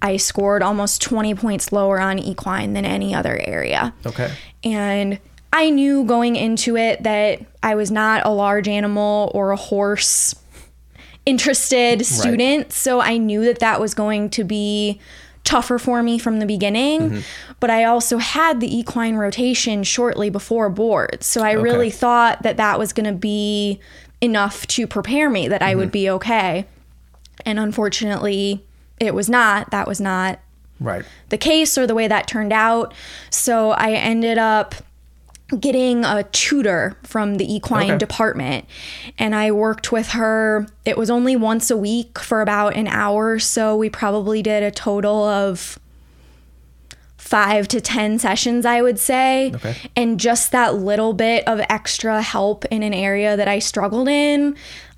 I 0.00 0.16
scored 0.16 0.62
almost 0.62 1.02
20 1.02 1.34
points 1.34 1.72
lower 1.72 2.00
on 2.00 2.18
equine 2.18 2.72
than 2.72 2.84
any 2.84 3.14
other 3.14 3.36
area. 3.36 3.92
Okay. 4.06 4.32
And 4.62 5.18
I 5.52 5.70
knew 5.70 6.04
going 6.04 6.36
into 6.36 6.76
it 6.76 7.02
that 7.02 7.40
I 7.62 7.74
was 7.74 7.90
not 7.90 8.24
a 8.24 8.30
large 8.30 8.68
animal 8.68 9.30
or 9.34 9.50
a 9.50 9.56
horse 9.56 10.34
interested 11.26 12.06
student. 12.06 12.72
So 12.72 13.00
I 13.00 13.18
knew 13.18 13.44
that 13.44 13.58
that 13.58 13.80
was 13.80 13.92
going 13.94 14.30
to 14.30 14.44
be 14.44 15.00
tougher 15.44 15.78
for 15.78 16.02
me 16.02 16.18
from 16.18 16.38
the 16.38 16.46
beginning. 16.46 17.00
Mm-hmm. 17.00 17.20
But 17.60 17.70
I 17.70 17.84
also 17.84 18.18
had 18.18 18.60
the 18.60 18.76
equine 18.76 19.16
rotation 19.16 19.82
shortly 19.82 20.30
before 20.30 20.70
board. 20.70 21.22
So 21.22 21.42
I 21.42 21.52
really 21.52 21.90
thought 21.90 22.42
that 22.42 22.56
that 22.56 22.78
was 22.78 22.92
going 22.92 23.06
to 23.06 23.18
be 23.18 23.80
enough 24.20 24.66
to 24.68 24.86
prepare 24.86 25.28
me 25.28 25.48
that 25.48 25.62
I 25.62 25.74
would 25.74 25.86
mm-hmm. 25.86 25.92
be 25.92 26.10
okay. 26.10 26.66
And 27.44 27.58
unfortunately, 27.58 28.64
it 29.00 29.14
was 29.14 29.28
not. 29.28 29.70
That 29.70 29.86
was 29.86 30.00
not 30.00 30.38
Right. 30.80 31.04
the 31.28 31.38
case 31.38 31.76
or 31.76 31.86
the 31.86 31.94
way 31.94 32.06
that 32.08 32.26
turned 32.26 32.52
out. 32.52 32.94
So 33.30 33.70
I 33.72 33.92
ended 33.92 34.38
up 34.38 34.74
getting 35.58 36.04
a 36.04 36.24
tutor 36.24 36.96
from 37.04 37.36
the 37.36 37.52
equine 37.54 37.90
Okay. 37.92 37.98
department 37.98 38.66
and 39.18 39.34
I 39.34 39.50
worked 39.50 39.90
with 39.90 40.08
her. 40.10 40.66
It 40.84 40.98
was 40.98 41.08
only 41.10 41.36
once 41.36 41.70
a 41.70 41.76
week 41.76 42.18
for 42.18 42.42
about 42.42 42.76
an 42.76 42.86
hour, 42.86 43.38
so 43.38 43.74
we 43.74 43.88
probably 43.88 44.42
did 44.42 44.62
a 44.62 44.70
total 44.70 45.24
of 45.24 45.78
five 47.16 47.66
to 47.68 47.80
10 47.80 48.18
sessions, 48.18 48.64
I 48.64 48.80
would 48.82 48.98
say. 48.98 49.52
Okay. 49.54 49.74
And 49.96 50.20
just 50.20 50.52
that 50.52 50.74
little 50.76 51.12
bit 51.12 51.46
of 51.48 51.60
extra 51.68 52.22
help 52.22 52.64
in 52.66 52.82
an 52.82 52.94
area 52.94 53.36
that 53.36 53.48
I 53.48 53.58
struggled 53.58 54.08
in 54.08 54.54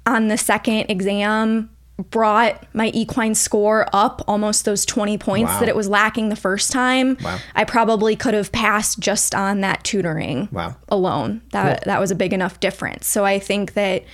on 0.07 0.29
the 0.29 0.37
second 0.39 0.87
exam 0.91 1.71
brought 2.11 2.65
my 2.75 2.89
equine 2.95 3.35
score 3.35 3.87
up 3.93 4.23
almost 4.27 4.65
those 4.65 4.85
20 4.87 5.19
points 5.19 5.51
Wow. 5.53 5.61
that 5.61 5.69
it 5.69 5.77
was 5.77 5.89
lacking 5.89 6.29
the 6.29 6.37
first 6.37 6.71
time. 6.73 7.17
Wow. 7.23 7.39
I 7.55 7.65
probably 7.65 8.17
could 8.17 8.35
have 8.35 8.53
passed 8.53 8.99
just 9.01 9.35
on 9.35 9.61
that 9.61 9.85
tutoring 9.85 10.49
Wow. 10.53 10.77
alone. 10.89 11.43
That 11.53 11.85
that 11.85 12.01
was 12.01 12.11
a 12.11 12.15
big 12.15 12.33
enough 12.33 12.61
difference. 12.61 13.07
So 13.07 13.25
I 13.25 13.39
think 13.39 13.75
that 13.75 14.05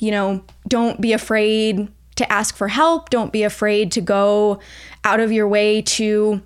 you 0.00 0.10
know, 0.10 0.42
don't 0.68 1.00
be 1.00 1.12
afraid 1.12 1.88
to 2.16 2.32
ask 2.32 2.56
for 2.56 2.68
help, 2.68 3.10
don't 3.10 3.32
be 3.32 3.42
afraid 3.42 3.90
to 3.92 4.00
go 4.00 4.60
out 5.04 5.20
of 5.20 5.32
your 5.32 5.48
way 5.48 5.82
to 5.82 6.40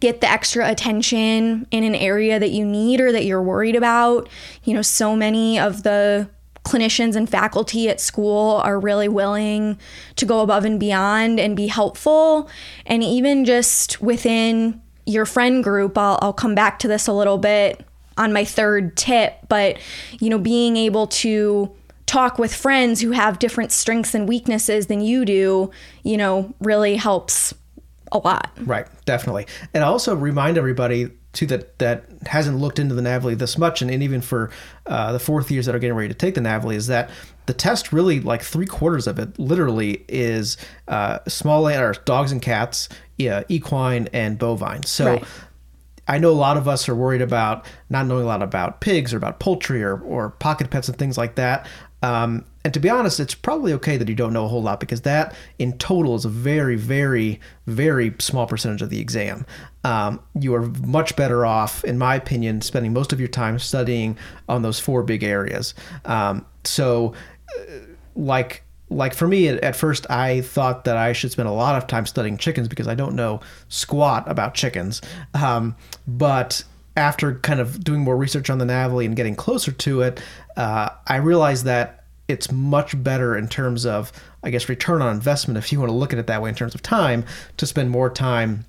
get 0.00 0.20
the 0.20 0.28
extra 0.30 0.68
attention 0.70 1.66
in 1.70 1.82
an 1.84 1.94
area 1.94 2.38
that 2.38 2.50
you 2.50 2.64
need 2.64 3.00
or 3.00 3.10
that 3.12 3.24
you're 3.24 3.42
worried 3.42 3.74
about. 3.76 4.28
You 4.64 4.74
know, 4.74 4.82
so 4.82 5.16
many 5.16 5.58
of 5.58 5.82
the 5.82 6.28
clinicians 6.68 7.16
and 7.16 7.28
faculty 7.28 7.88
at 7.88 8.00
school 8.00 8.60
are 8.64 8.78
really 8.78 9.08
willing 9.08 9.78
to 10.16 10.26
go 10.26 10.40
above 10.40 10.64
and 10.64 10.78
beyond 10.78 11.40
and 11.40 11.56
be 11.56 11.66
helpful. 11.66 12.48
And 12.86 13.02
even 13.02 13.44
just 13.44 14.00
within 14.02 14.80
your 15.06 15.24
friend 15.24 15.64
group, 15.64 15.96
I'll, 15.96 16.18
I'll 16.20 16.32
come 16.32 16.54
back 16.54 16.78
to 16.80 16.88
this 16.88 17.06
a 17.06 17.12
little 17.12 17.38
bit 17.38 17.84
on 18.18 18.32
my 18.32 18.44
third 18.44 18.96
tip, 18.96 19.38
but, 19.48 19.78
you 20.20 20.28
know, 20.28 20.38
being 20.38 20.76
able 20.76 21.06
to 21.06 21.72
talk 22.06 22.38
with 22.38 22.54
friends 22.54 23.00
who 23.00 23.12
have 23.12 23.38
different 23.38 23.70
strengths 23.70 24.14
and 24.14 24.28
weaknesses 24.28 24.86
than 24.88 25.00
you 25.00 25.24
do, 25.24 25.70
you 26.02 26.16
know, 26.16 26.52
really 26.60 26.96
helps 26.96 27.54
a 28.10 28.18
lot. 28.18 28.50
Right, 28.60 28.86
definitely. 29.04 29.46
And 29.72 29.84
also 29.84 30.16
remind 30.16 30.58
everybody 30.58 31.10
too 31.32 31.46
that 31.46 31.78
that 31.78 32.04
hasn't 32.26 32.58
looked 32.58 32.78
into 32.78 32.94
the 32.94 33.02
NAVLE 33.02 33.36
this 33.36 33.58
much, 33.58 33.82
and, 33.82 33.90
and 33.90 34.02
even 34.02 34.20
for 34.20 34.50
uh, 34.86 35.12
the 35.12 35.18
fourth 35.18 35.50
years 35.50 35.66
that 35.66 35.74
are 35.74 35.78
getting 35.78 35.96
ready 35.96 36.08
to 36.08 36.14
take 36.14 36.34
the 36.34 36.40
NAVLE, 36.40 36.74
is 36.74 36.86
that 36.86 37.10
the 37.46 37.54
test 37.54 37.92
really 37.92 38.20
like 38.20 38.42
three 38.42 38.66
quarters 38.66 39.06
of 39.06 39.18
it 39.18 39.38
literally 39.38 40.04
is 40.08 40.56
uh, 40.88 41.18
small 41.28 41.68
or 41.68 41.94
dogs 42.04 42.32
and 42.32 42.42
cats, 42.42 42.88
yeah, 43.16 43.42
equine 43.48 44.08
and 44.12 44.38
bovine. 44.38 44.82
So. 44.84 45.14
Right. 45.14 45.24
I 46.08 46.18
know 46.18 46.30
a 46.30 46.32
lot 46.32 46.56
of 46.56 46.66
us 46.66 46.88
are 46.88 46.94
worried 46.94 47.22
about 47.22 47.66
not 47.90 48.06
knowing 48.06 48.24
a 48.24 48.26
lot 48.26 48.42
about 48.42 48.80
pigs 48.80 49.12
or 49.12 49.18
about 49.18 49.38
poultry 49.38 49.82
or, 49.82 50.00
or 50.00 50.30
pocket 50.30 50.70
pets 50.70 50.88
and 50.88 50.98
things 50.98 51.18
like 51.18 51.34
that. 51.34 51.66
Um, 52.02 52.44
and 52.64 52.72
to 52.74 52.80
be 52.80 52.88
honest, 52.88 53.18
it's 53.18 53.34
probably 53.34 53.72
okay 53.74 53.96
that 53.96 54.08
you 54.08 54.14
don't 54.14 54.32
know 54.32 54.44
a 54.44 54.48
whole 54.48 54.62
lot 54.62 54.78
because 54.80 55.02
that 55.02 55.34
in 55.58 55.76
total 55.78 56.14
is 56.14 56.24
a 56.24 56.28
very, 56.28 56.76
very, 56.76 57.40
very 57.66 58.14
small 58.18 58.46
percentage 58.46 58.82
of 58.82 58.90
the 58.90 59.00
exam. 59.00 59.46
Um, 59.84 60.20
you 60.38 60.54
are 60.54 60.66
much 60.86 61.16
better 61.16 61.44
off, 61.44 61.84
in 61.84 61.98
my 61.98 62.14
opinion, 62.14 62.60
spending 62.60 62.92
most 62.92 63.12
of 63.12 63.20
your 63.20 63.28
time 63.28 63.58
studying 63.58 64.16
on 64.48 64.62
those 64.62 64.78
four 64.78 65.02
big 65.02 65.22
areas. 65.22 65.74
Um, 66.04 66.46
so, 66.64 67.14
uh, 67.58 67.62
like, 68.14 68.64
like 68.90 69.14
for 69.14 69.28
me 69.28 69.48
at, 69.48 69.76
first 69.76 70.08
i 70.10 70.40
thought 70.40 70.84
that 70.84 70.96
i 70.96 71.12
should 71.12 71.30
spend 71.30 71.48
a 71.48 71.52
lot 71.52 71.74
of 71.76 71.86
time 71.86 72.06
studying 72.06 72.36
chickens 72.36 72.68
because 72.68 72.88
i 72.88 72.94
don't 72.94 73.14
know 73.14 73.40
squat 73.68 74.24
about 74.26 74.54
chickens 74.54 75.00
um, 75.34 75.74
but 76.06 76.62
after 76.96 77.34
kind 77.40 77.60
of 77.60 77.84
doing 77.84 78.00
more 78.00 78.16
research 78.16 78.50
on 78.50 78.58
the 78.58 78.64
NAVLE 78.64 79.04
and 79.04 79.14
getting 79.14 79.36
closer 79.36 79.72
to 79.72 80.00
it 80.02 80.20
uh, 80.56 80.88
i 81.06 81.16
realized 81.16 81.64
that 81.64 82.04
it's 82.28 82.50
much 82.52 83.00
better 83.02 83.36
in 83.36 83.46
terms 83.48 83.84
of 83.86 84.10
i 84.42 84.50
guess 84.50 84.68
return 84.68 85.00
on 85.02 85.14
investment 85.14 85.56
if 85.58 85.70
you 85.72 85.78
want 85.78 85.90
to 85.90 85.94
look 85.94 86.12
at 86.12 86.18
it 86.18 86.26
that 86.26 86.40
way 86.42 86.48
in 86.48 86.54
terms 86.54 86.74
of 86.74 86.82
time 86.82 87.24
to 87.56 87.66
spend 87.66 87.90
more 87.90 88.08
time 88.10 88.64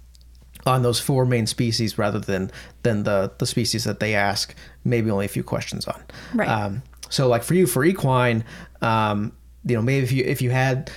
on 0.66 0.84
those 0.84 1.00
four 1.00 1.26
main 1.26 1.48
species 1.48 1.98
rather 1.98 2.20
than 2.20 2.52
than 2.84 3.04
the 3.04 3.32
the 3.38 3.46
species 3.46 3.86
that 3.86 4.00
they 4.02 4.14
ask 4.16 4.54
maybe 4.84 5.10
only 5.10 5.26
a 5.26 5.30
few 5.30 5.44
questions 5.44 5.88
on 5.88 6.04
Right. 6.36 6.48
um, 6.50 6.84
so 7.10 7.28
like 7.28 7.42
for 7.44 7.54
you 7.54 7.66
for 7.66 7.84
equine 7.86 8.44
um, 8.82 9.32
you 9.66 9.76
know 9.76 9.82
maybe 9.82 10.04
if 10.04 10.12
you 10.12 10.24
if 10.26 10.42
you 10.42 10.50
had 10.52 10.92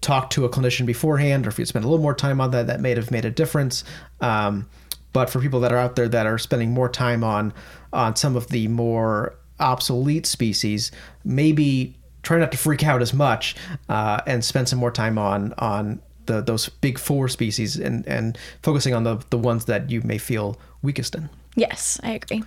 talked 0.00 0.32
to 0.32 0.44
a 0.44 0.48
clinician 0.48 0.86
beforehand 0.86 1.46
or 1.46 1.50
if 1.50 1.58
you'd 1.58 1.68
spent 1.68 1.84
a 1.84 1.88
little 1.88 2.02
more 2.02 2.14
time 2.14 2.40
on 2.40 2.50
that 2.50 2.66
that 2.66 2.80
may 2.80 2.94
have 2.94 3.10
made 3.10 3.24
a 3.24 3.30
difference. 3.30 3.84
Um, 4.20 4.68
but 5.12 5.30
for 5.30 5.40
people 5.40 5.60
that 5.60 5.72
are 5.72 5.78
out 5.78 5.96
there 5.96 6.08
that 6.08 6.26
are 6.26 6.38
spending 6.38 6.70
more 6.70 6.88
time 6.88 7.24
on 7.24 7.52
on 7.92 8.14
some 8.14 8.36
of 8.36 8.48
the 8.48 8.68
more 8.68 9.34
obsolete 9.58 10.26
species 10.26 10.92
maybe 11.24 11.96
try 12.22 12.38
not 12.38 12.52
to 12.52 12.58
freak 12.58 12.84
out 12.84 13.02
as 13.02 13.12
much 13.12 13.56
uh, 13.88 14.20
and 14.26 14.44
spend 14.44 14.68
some 14.68 14.78
more 14.78 14.90
time 14.90 15.18
on 15.18 15.52
on 15.58 16.00
the, 16.26 16.42
those 16.42 16.68
big 16.68 16.98
four 16.98 17.26
species 17.28 17.76
and 17.76 18.06
and 18.06 18.38
focusing 18.62 18.94
on 18.94 19.02
the 19.04 19.16
the 19.30 19.38
ones 19.38 19.64
that 19.64 19.90
you 19.90 20.02
may 20.02 20.18
feel 20.18 20.58
weakest 20.82 21.14
in. 21.14 21.28
Yes, 21.56 21.98
I 22.02 22.12
agree. 22.12 22.44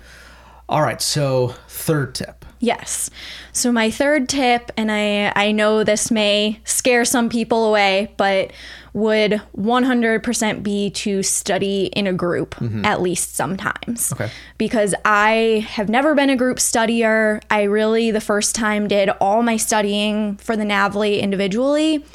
all 0.70 0.82
right 0.82 1.02
so 1.02 1.50
third 1.68 2.16
tip 2.16 2.41
Yes. 2.62 3.10
So 3.54 3.72
my 3.72 3.90
third 3.90 4.30
tip, 4.30 4.72
and 4.78 4.92
I 4.92 5.34
I 5.36 5.52
know 5.52 5.84
this 5.84 6.12
may 6.12 6.60
scare 6.64 7.04
some 7.06 7.28
people 7.28 7.68
away, 7.68 8.14
but 8.18 8.52
would 8.94 9.42
100% 9.58 10.64
be 10.64 10.90
to 10.90 11.24
study 11.24 11.86
in 11.86 12.08
a 12.08 12.14
group 12.14 12.56
mm-hmm. 12.56 12.84
at 12.84 13.02
least 13.02 13.36
sometimes. 13.36 14.12
Okay. 14.12 14.30
Because 14.58 14.94
I 15.06 15.66
have 15.70 15.90
never 15.90 16.14
been 16.14 16.30
a 16.30 16.36
group 16.36 16.58
studier. 16.58 17.42
I 17.50 17.64
really 17.64 18.12
the 18.12 18.22
first 18.22 18.54
time 18.54 18.88
did 18.88 19.10
all 19.22 19.42
my 19.44 19.58
studying 19.58 20.38
for 20.38 20.56
the 20.56 20.66
NAVLE 20.66 21.20
individually, 21.20 22.06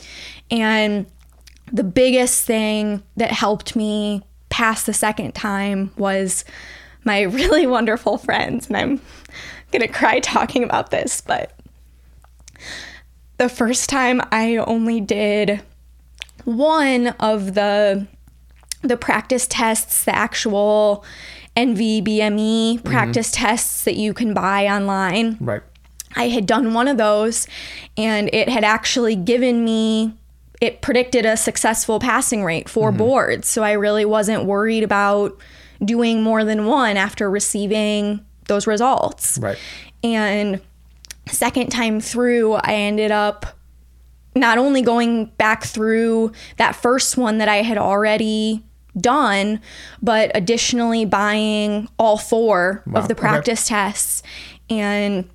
and 0.50 1.06
the 1.72 1.84
biggest 1.84 2.44
thing 2.44 3.02
that 3.16 3.32
helped 3.32 3.74
me 3.74 4.22
pass 4.48 4.84
the 4.84 4.92
second 4.92 5.34
time 5.34 5.90
was 5.96 6.44
my 7.04 7.22
really 7.40 7.66
wonderful 7.66 8.18
friends. 8.18 8.68
And 8.68 8.76
I'm 8.76 9.00
gonna 9.78 9.92
cry 9.92 10.20
talking 10.20 10.64
about 10.64 10.90
this, 10.90 11.20
but 11.20 11.52
the 13.38 13.48
first 13.48 13.88
time 13.88 14.20
I 14.32 14.56
only 14.56 15.00
did 15.00 15.60
one 16.44 17.08
of 17.20 17.54
the 17.54 18.06
the 18.82 18.96
practice 18.96 19.46
tests, 19.48 20.04
the 20.04 20.14
actual 20.14 21.04
NBVME 21.56 22.74
mm-hmm. 22.74 22.88
practice 22.88 23.30
tests 23.32 23.84
that 23.84 23.96
you 23.96 24.14
can 24.14 24.34
buy 24.34 24.66
online. 24.66 25.36
right 25.40 25.62
I 26.14 26.28
had 26.28 26.46
done 26.46 26.72
one 26.72 26.88
of 26.88 26.96
those 26.96 27.46
and 27.96 28.30
it 28.32 28.48
had 28.48 28.64
actually 28.64 29.16
given 29.16 29.64
me 29.64 30.14
it 30.60 30.80
predicted 30.80 31.26
a 31.26 31.36
successful 31.36 32.00
passing 32.00 32.42
rate 32.42 32.68
for 32.68 32.88
mm-hmm. 32.88 32.98
boards. 32.98 33.48
So 33.48 33.62
I 33.62 33.72
really 33.72 34.06
wasn't 34.06 34.44
worried 34.44 34.82
about 34.82 35.38
doing 35.84 36.22
more 36.22 36.44
than 36.44 36.64
one 36.64 36.96
after 36.96 37.30
receiving 37.30 38.24
those 38.48 38.66
results. 38.66 39.38
right 39.38 39.58
And 40.02 40.60
second 41.28 41.70
time 41.70 42.00
through, 42.00 42.54
I 42.54 42.74
ended 42.74 43.10
up 43.10 43.46
not 44.34 44.58
only 44.58 44.82
going 44.82 45.26
back 45.38 45.64
through 45.64 46.32
that 46.58 46.76
first 46.76 47.16
one 47.16 47.38
that 47.38 47.48
I 47.48 47.62
had 47.62 47.78
already 47.78 48.62
done, 48.98 49.60
but 50.02 50.30
additionally 50.34 51.04
buying 51.04 51.88
all 51.98 52.16
four 52.18 52.82
Wow, 52.86 53.00
of 53.00 53.08
the 53.08 53.14
okay. 53.14 53.20
practice 53.20 53.68
tests 53.68 54.22
and 54.70 55.28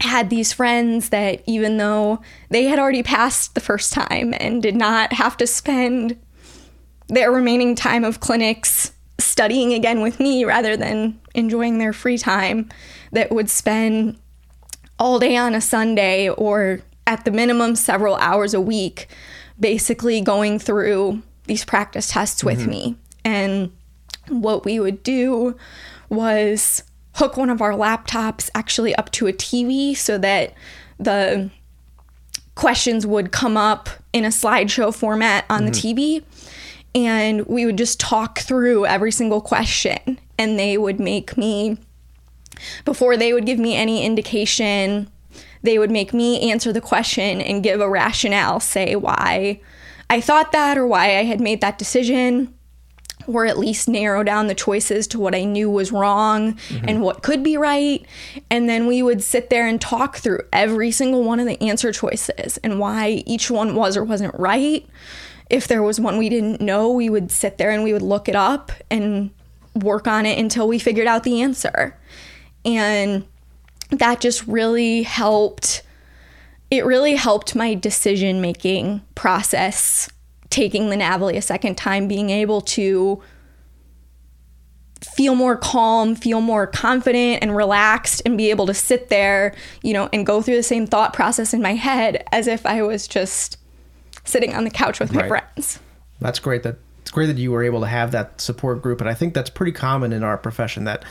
had 0.00 0.30
these 0.30 0.52
friends 0.52 1.08
that 1.08 1.42
even 1.46 1.76
though 1.76 2.20
they 2.50 2.64
had 2.64 2.78
already 2.78 3.02
passed 3.02 3.54
the 3.54 3.60
first 3.60 3.92
time 3.92 4.32
and 4.38 4.62
did 4.62 4.76
not 4.76 5.12
have 5.12 5.36
to 5.36 5.46
spend 5.46 6.16
their 7.08 7.32
remaining 7.32 7.74
time 7.74 8.04
of 8.04 8.20
clinics 8.20 8.92
studying 9.18 9.72
again 9.72 10.00
with 10.00 10.20
me 10.20 10.44
rather 10.44 10.76
than 10.76 11.18
enjoying 11.38 11.78
their 11.78 11.92
free 11.92 12.18
time 12.18 12.68
that 13.12 13.30
would 13.30 13.48
spend 13.48 14.18
all 14.98 15.18
day 15.18 15.36
on 15.36 15.54
a 15.54 15.60
Sunday 15.60 16.28
or 16.28 16.80
at 17.06 17.24
the 17.24 17.30
minimum 17.30 17.76
several 17.76 18.16
hours 18.16 18.52
a 18.52 18.60
week 18.60 19.08
basically 19.58 20.20
going 20.20 20.58
through 20.58 21.22
these 21.46 21.64
practice 21.64 22.08
tests 22.10 22.44
with 22.44 22.60
mm-hmm. 22.60 22.70
me. 22.70 22.96
And 23.24 23.72
what 24.28 24.64
we 24.64 24.78
would 24.78 25.02
do 25.02 25.56
was 26.08 26.82
hook 27.14 27.36
one 27.36 27.50
of 27.50 27.62
our 27.62 27.72
laptops 27.72 28.50
actually 28.54 28.94
up 28.96 29.10
to 29.12 29.26
a 29.26 29.32
TV 29.32 29.96
so 29.96 30.18
that 30.18 30.54
the 30.98 31.50
questions 32.54 33.06
would 33.06 33.30
come 33.32 33.56
up 33.56 33.88
in 34.12 34.24
a 34.24 34.28
slideshow 34.28 34.94
format 34.94 35.44
on 35.48 35.64
the 35.64 35.70
mm-hmm. 35.70 35.98
TV 35.98 36.24
and 36.94 37.46
we 37.46 37.66
would 37.66 37.78
just 37.78 38.00
talk 38.00 38.38
through 38.38 38.86
every 38.86 39.12
single 39.12 39.40
question 39.40 40.18
and 40.38 40.58
they 40.58 40.76
would 40.76 40.98
make 40.98 41.36
me 41.36 41.78
before 42.84 43.16
they 43.16 43.32
would 43.32 43.46
give 43.46 43.58
me 43.58 43.74
any 43.76 44.04
indication 44.04 45.08
they 45.62 45.78
would 45.78 45.90
make 45.90 46.14
me 46.14 46.50
answer 46.50 46.72
the 46.72 46.80
question 46.80 47.40
and 47.40 47.62
give 47.62 47.80
a 47.80 47.88
rationale 47.88 48.60
say 48.60 48.96
why 48.96 49.60
i 50.10 50.20
thought 50.20 50.52
that 50.52 50.76
or 50.76 50.86
why 50.86 51.18
i 51.18 51.24
had 51.24 51.40
made 51.40 51.60
that 51.60 51.78
decision 51.78 52.52
or 53.28 53.44
at 53.44 53.58
least 53.58 53.88
narrow 53.88 54.22
down 54.22 54.46
the 54.46 54.54
choices 54.54 55.06
to 55.06 55.18
what 55.18 55.34
I 55.34 55.44
knew 55.44 55.70
was 55.70 55.92
wrong 55.92 56.48
and 56.48 56.58
mm-hmm. 56.58 57.00
what 57.00 57.22
could 57.22 57.42
be 57.42 57.58
right. 57.58 58.04
And 58.50 58.68
then 58.68 58.86
we 58.86 59.02
would 59.02 59.22
sit 59.22 59.50
there 59.50 59.66
and 59.66 59.78
talk 59.78 60.16
through 60.16 60.40
every 60.52 60.90
single 60.90 61.22
one 61.22 61.38
of 61.38 61.46
the 61.46 61.60
answer 61.62 61.92
choices 61.92 62.58
and 62.58 62.80
why 62.80 63.22
each 63.26 63.50
one 63.50 63.74
was 63.74 63.96
or 63.96 64.04
wasn't 64.04 64.34
right. 64.38 64.86
If 65.50 65.68
there 65.68 65.82
was 65.82 65.98
one 65.98 66.18
we 66.18 66.28
didn't 66.28 66.60
know, 66.60 66.90
we 66.90 67.08
would 67.08 67.30
sit 67.30 67.58
there 67.58 67.70
and 67.70 67.82
we 67.82 67.92
would 67.92 68.02
look 68.02 68.28
it 68.28 68.36
up 68.36 68.72
and 68.90 69.30
work 69.74 70.06
on 70.06 70.26
it 70.26 70.38
until 70.38 70.68
we 70.68 70.78
figured 70.78 71.06
out 71.06 71.24
the 71.24 71.40
answer. 71.42 71.96
And 72.64 73.26
that 73.90 74.20
just 74.20 74.46
really 74.46 75.02
helped 75.02 75.82
it 76.70 76.84
really 76.84 77.14
helped 77.14 77.54
my 77.54 77.74
decision 77.74 78.42
making 78.42 79.00
process 79.14 80.10
taking 80.50 80.90
the 80.90 80.96
NAVLE 80.96 81.36
a 81.36 81.40
second 81.40 81.76
time 81.76 82.08
being 82.08 82.30
able 82.30 82.60
to 82.60 83.22
feel 85.14 85.34
more 85.34 85.56
calm, 85.56 86.14
feel 86.14 86.40
more 86.40 86.66
confident 86.66 87.42
and 87.42 87.54
relaxed, 87.54 88.20
and 88.26 88.36
be 88.36 88.50
able 88.50 88.66
to 88.66 88.74
sit 88.74 89.08
there, 89.08 89.54
you 89.82 89.92
know, 89.92 90.08
and 90.12 90.26
go 90.26 90.42
through 90.42 90.56
the 90.56 90.62
same 90.62 90.86
thought 90.86 91.12
process 91.12 91.54
in 91.54 91.62
my 91.62 91.74
head 91.74 92.24
as 92.32 92.46
if 92.46 92.66
I 92.66 92.82
was 92.82 93.06
just 93.06 93.58
sitting 94.28 94.54
on 94.54 94.64
the 94.64 94.70
couch 94.70 95.00
with 95.00 95.12
my 95.12 95.22
Right. 95.26 95.28
friends. 95.54 95.78
That's 96.20 96.38
great. 96.38 96.62
That 96.62 96.76
it's 97.00 97.10
great 97.10 97.26
that 97.26 97.38
you 97.38 97.50
were 97.52 97.62
able 97.62 97.80
to 97.80 97.86
have 97.86 98.10
that 98.12 98.40
support 98.40 98.82
group, 98.82 99.00
and 99.00 99.08
I 99.08 99.14
think 99.14 99.32
that's 99.34 99.50
pretty 99.50 99.72
common 99.72 100.12
in 100.12 100.22
our 100.22 100.36
profession 100.36 100.84
that 100.84 101.04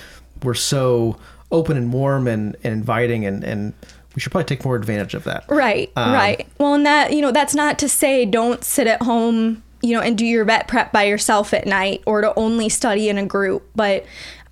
we're 0.43 0.53
so 0.53 1.17
open 1.51 1.75
and 1.77 1.91
warm 1.91 2.27
and, 2.27 2.55
and 2.63 2.73
inviting, 2.73 3.25
and 3.25 3.43
and 3.43 3.73
we 4.15 4.19
should 4.19 4.31
probably 4.31 4.45
take 4.45 4.63
more 4.65 4.75
advantage 4.75 5.13
of 5.13 5.23
that. 5.25 5.43
Right, 5.47 5.91
Um, 5.95 6.11
right. 6.13 6.47
Well, 6.57 6.73
and 6.73 6.85
that, 6.87 7.13
you 7.13 7.21
know, 7.21 7.31
that's 7.31 7.53
not 7.53 7.77
to 7.79 7.87
say 7.89 8.25
don't 8.25 8.63
sit 8.63 8.87
at 8.87 9.03
home, 9.03 9.61
you 9.83 9.95
know, 9.95 10.01
and 10.01 10.17
do 10.17 10.25
your 10.25 10.43
vet 10.43 10.67
prep 10.67 10.91
by 10.91 11.03
yourself 11.03 11.53
at 11.53 11.67
night 11.67 12.01
or 12.07 12.21
to 12.21 12.33
only 12.35 12.67
study 12.67 13.09
in 13.09 13.19
a 13.19 13.25
group. 13.27 13.69
But 13.75 14.05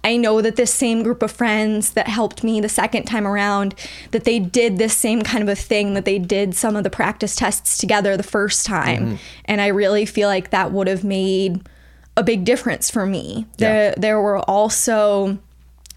I 0.06 0.18
know 0.18 0.40
that 0.40 0.56
this 0.56 0.72
same 0.72 1.02
group 1.02 1.24
of 1.24 1.32
friends 1.32 1.94
that 1.94 2.08
helped 2.08 2.44
me 2.44 2.62
the 2.62 2.70
second 2.70 3.06
time 3.06 3.26
around, 3.26 3.74
that 4.12 4.24
they 4.24 4.38
did 4.38 4.78
this 4.78 4.96
same 4.96 5.24
kind 5.24 5.42
of 5.42 5.50
a 5.50 5.56
thing, 5.56 5.96
that 5.96 6.06
they 6.06 6.20
did 6.20 6.54
some 6.54 6.76
of 6.76 6.84
the 6.84 6.92
practice 6.92 7.36
tests 7.36 7.80
together 7.80 8.16
the 8.16 8.22
first 8.22 8.68
time. 8.68 9.06
Mm-hmm. 9.06 9.16
And 9.46 9.62
I 9.62 9.68
really 9.68 10.06
feel 10.06 10.30
like 10.30 10.52
that 10.52 10.72
would 10.72 10.88
have 10.88 11.04
made 11.04 11.68
a 12.16 12.22
big 12.22 12.46
difference 12.46 12.92
for 12.92 13.08
me. 13.08 13.48
There, 13.58 13.96
there 13.98 14.22
were 14.22 14.40
also 14.40 15.40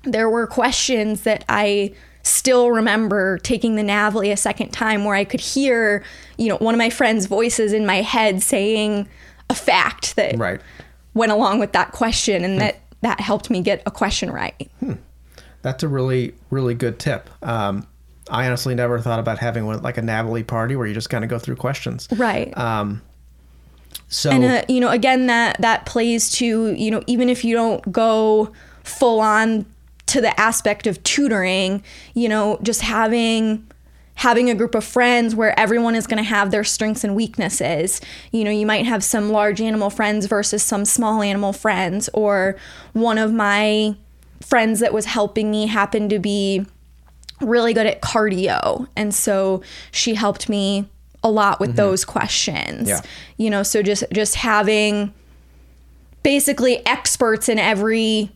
there 0.05 0.31
were 0.31 0.47
questions 0.47 1.25
that 1.25 1.45
I 1.47 1.93
still 2.23 2.71
remember 2.71 3.37
taking 3.39 3.77
the 3.77 3.83
NAVLE 3.83 4.33
a 4.33 4.37
second 4.37 4.71
time 4.71 5.05
where 5.05 5.17
I 5.17 5.25
could 5.25 5.41
hear, 5.41 6.03
you 6.39 6.49
know, 6.49 6.57
one 6.57 6.75
of 6.75 6.79
my 6.79 6.89
friends' 6.89 7.27
voices 7.27 7.75
in 7.75 7.85
my 7.85 8.01
head 8.01 8.43
saying 8.43 9.07
a 9.51 9.55
fact 9.55 10.17
that 10.17 10.39
Right. 10.39 10.61
went 11.13 11.31
along 11.31 11.59
with 11.59 11.73
that 11.73 11.93
question 11.93 12.43
and 12.43 12.55
hmm. 12.55 12.61
that 12.61 12.81
that 13.01 13.21
helped 13.21 13.51
me 13.51 13.61
get 13.63 13.83
a 13.87 13.91
question 13.91 14.31
right. 14.31 14.71
That's 15.63 15.83
a 15.83 15.89
really 15.89 16.35
really 16.51 16.75
good 16.75 16.99
tip. 16.99 17.31
Um, 17.43 17.87
I 18.31 18.47
honestly 18.47 18.75
never 18.75 18.99
thought 18.99 19.19
about 19.19 19.39
having 19.39 19.67
one 19.67 19.83
like 19.83 19.99
a 19.99 20.03
NAVLE 20.03 20.47
party 20.47 20.77
where 20.77 20.87
you 20.87 20.95
just 20.95 21.11
kind 21.11 21.25
of 21.25 21.31
go 21.31 21.39
through 21.39 21.57
questions. 21.57 22.09
Right. 22.13 22.57
Um, 22.57 23.03
so 24.09 24.31
and 24.31 24.45
uh, 24.45 24.63
you 24.69 24.81
know 24.81 24.91
again 24.91 25.27
that 25.27 25.61
that 25.61 25.87
plays 25.87 26.31
to 26.33 26.73
you 26.73 26.91
know 26.91 27.03
even 27.07 27.29
if 27.29 27.45
you 27.45 27.55
don't 27.55 27.91
go 27.93 28.53
full 28.83 29.21
on 29.21 29.67
to 30.07 30.21
the 30.21 30.39
aspect 30.41 30.87
of 30.87 31.03
tutoring 31.03 31.83
you 32.15 32.29
know 32.29 32.59
just 32.63 32.81
having 32.81 33.67
having 34.19 34.51
a 34.51 34.55
group 34.55 34.75
of 34.75 34.85
friends 34.85 35.37
where 35.37 35.59
everyone 35.59 35.95
is 35.95 36.07
going 36.09 36.17
to 36.17 36.29
have 36.29 36.51
their 36.51 36.65
strengths 36.65 37.05
and 37.05 37.15
weaknesses 37.15 38.01
you 38.33 38.43
know 38.43 38.51
you 38.51 38.67
might 38.67 38.85
have 38.85 39.03
some 39.05 39.31
large 39.31 39.61
animal 39.61 39.91
friends 39.91 40.27
versus 40.27 40.61
some 40.63 40.85
small 40.85 41.23
animal 41.23 41.53
friends 41.53 42.11
or 42.13 42.57
one 42.95 43.17
of 43.17 43.33
my 43.33 43.95
friends 44.41 44.81
that 44.81 44.93
was 44.93 45.05
helping 45.05 45.51
me 45.53 45.67
happened 45.67 46.11
to 46.11 46.19
be 46.19 46.67
really 47.41 47.73
good 47.73 47.87
at 47.87 48.03
cardio 48.03 48.89
and 48.97 49.15
so 49.15 49.63
she 49.93 50.15
helped 50.15 50.49
me 50.49 50.89
a 51.23 51.31
lot 51.31 51.61
with 51.61 51.71
mm-hmm. 51.71 51.77
those 51.77 52.05
questions 52.05 52.89
Yeah. 52.89 53.01
you 53.37 53.51
know 53.51 53.63
so 53.63 53.83
just 53.83 54.03
just 54.13 54.35
having 54.35 55.15
basically 56.25 56.85
experts 56.85 57.49
in 57.49 57.61
every 57.61 58.33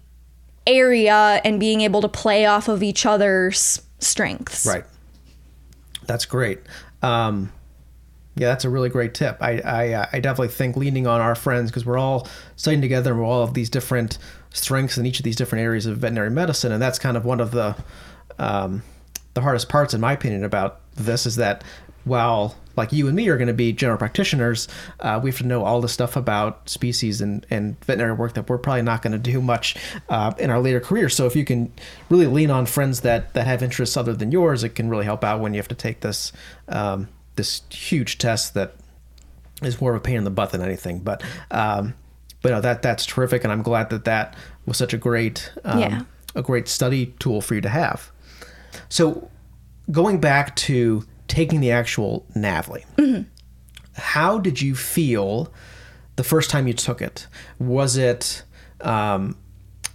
area 0.65 1.41
and 1.45 1.59
being 1.59 1.81
able 1.81 2.03
to 2.03 2.09
play 2.09 2.47
off 2.47 2.69
of 2.69 2.85
each 2.85 3.05
other's 3.05 3.83
strengths 3.99 4.65
Right. 4.65 4.85
That's 6.07 6.25
great. 6.25 6.61
Um, 7.03 7.53
yeah, 8.35 8.49
that's 8.49 8.65
a 8.65 8.71
really 8.71 8.89
great 8.89 9.15
tip. 9.15 9.37
I 9.41 9.61
I, 9.61 9.93
uh, 9.93 10.07
I 10.13 10.21
definitely 10.21 10.49
think 10.49 10.77
leaning 10.77 11.07
on 11.07 11.21
our 11.21 11.35
friends 11.35 11.71
because 11.71 11.85
we're 11.85 11.99
all 11.99 12.27
studying 12.57 12.81
together 12.81 13.13
and 13.13 13.21
we 13.21 13.27
all 13.27 13.45
have 13.45 13.55
these 13.55 13.69
different 13.69 14.19
strengths 14.51 14.97
in 14.97 15.07
each 15.07 15.19
of 15.19 15.25
these 15.25 15.37
different 15.37 15.63
areas 15.63 15.87
of 15.87 15.99
veterinary 15.99 16.31
medicine, 16.31 16.73
and 16.73 16.81
that's 16.81 16.99
kind 16.99 17.17
of 17.17 17.25
one 17.25 17.41
of 17.41 17.51
the 17.51 17.77
um, 18.39 18.83
the 19.35 19.43
hardest 19.43 19.69
parts, 19.69 19.95
in 19.95 20.01
my 20.01 20.13
opinion, 20.13 20.45
about 20.45 20.81
this 20.95 21.27
is 21.27 21.37
that 21.37 21.63
while 22.05 22.57
like 22.77 22.93
you 22.93 23.07
and 23.07 23.17
me 23.17 23.29
are 23.29 23.37
going 23.37 23.49
to 23.49 23.55
be 23.55 23.73
general 23.73 23.99
practitioners, 23.99 24.69
uh, 25.01 25.21
we 25.23 25.31
have 25.31 25.39
to 25.39 25.47
know 25.47 25.65
all 25.65 25.81
the 25.81 25.89
stuff 25.89 26.17
about 26.17 26.69
species 26.69 27.21
and, 27.21 27.47
and 27.51 27.79
veterinary 27.85 28.15
work 28.15 28.35
that 28.35 28.49
we're 28.49 28.59
probably 28.59 28.83
not 28.83 29.03
going 29.03 29.13
to 29.13 29.19
do 29.19 29.41
much 29.43 29.77
uh, 30.09 30.33
in 30.39 30.51
our 30.51 30.61
later 30.61 30.81
career. 30.81 31.09
So 31.09 31.27
if 31.27 31.37
you 31.37 31.45
can 31.45 31.73
really 32.11 32.27
lean 32.27 32.51
on 32.51 32.67
friends 32.67 33.01
that, 33.01 33.35
that 33.35 33.47
have 33.47 33.63
interests 33.63 33.97
other 33.97 34.15
than 34.15 34.33
yours, 34.33 34.65
it 34.65 34.71
can 34.75 34.89
really 34.89 35.05
help 35.05 35.23
out 35.25 35.41
when 35.41 35.55
you 35.55 35.59
have 35.59 35.69
to 35.69 35.75
take 35.75 36.01
this 36.01 36.33
um, 36.69 37.09
this 37.37 37.63
huge 37.71 38.19
test 38.19 38.55
that 38.55 38.75
is 39.63 39.81
more 39.81 39.93
of 39.95 39.97
a 39.97 40.01
pain 40.01 40.17
in 40.17 40.25
the 40.25 40.31
butt 40.31 40.51
than 40.51 40.61
anything. 40.61 40.99
But 40.99 41.23
um, 41.51 41.95
but 42.43 42.51
no, 42.51 42.61
that 42.61 42.83
that's 42.83 43.07
terrific, 43.07 43.45
and 43.45 43.53
I'm 43.53 43.63
glad 43.63 43.91
that 43.91 44.05
that 44.05 44.35
was 44.67 44.77
such 44.77 44.93
a 44.93 44.99
great 44.99 45.53
um, 45.65 45.79
Yeah. 45.79 46.03
a 46.35 46.43
great 46.43 46.69
study 46.69 47.15
tool 47.19 47.41
for 47.41 47.55
you 47.55 47.61
to 47.61 47.69
have. 47.69 48.11
So 48.89 49.31
going 49.91 50.19
back 50.21 50.57
to 50.57 51.05
taking 51.33 51.61
the 51.61 51.71
actual 51.73 52.27
NAVLE, 52.37 52.81
how 53.95 54.39
did 54.39 54.61
you 54.61 54.75
feel 54.75 55.51
the 56.17 56.23
first 56.25 56.51
time 56.51 56.67
you 56.67 56.75
took 56.75 57.01
it? 57.01 57.27
Was 57.59 57.97
it 57.97 58.43
um, 58.83 59.39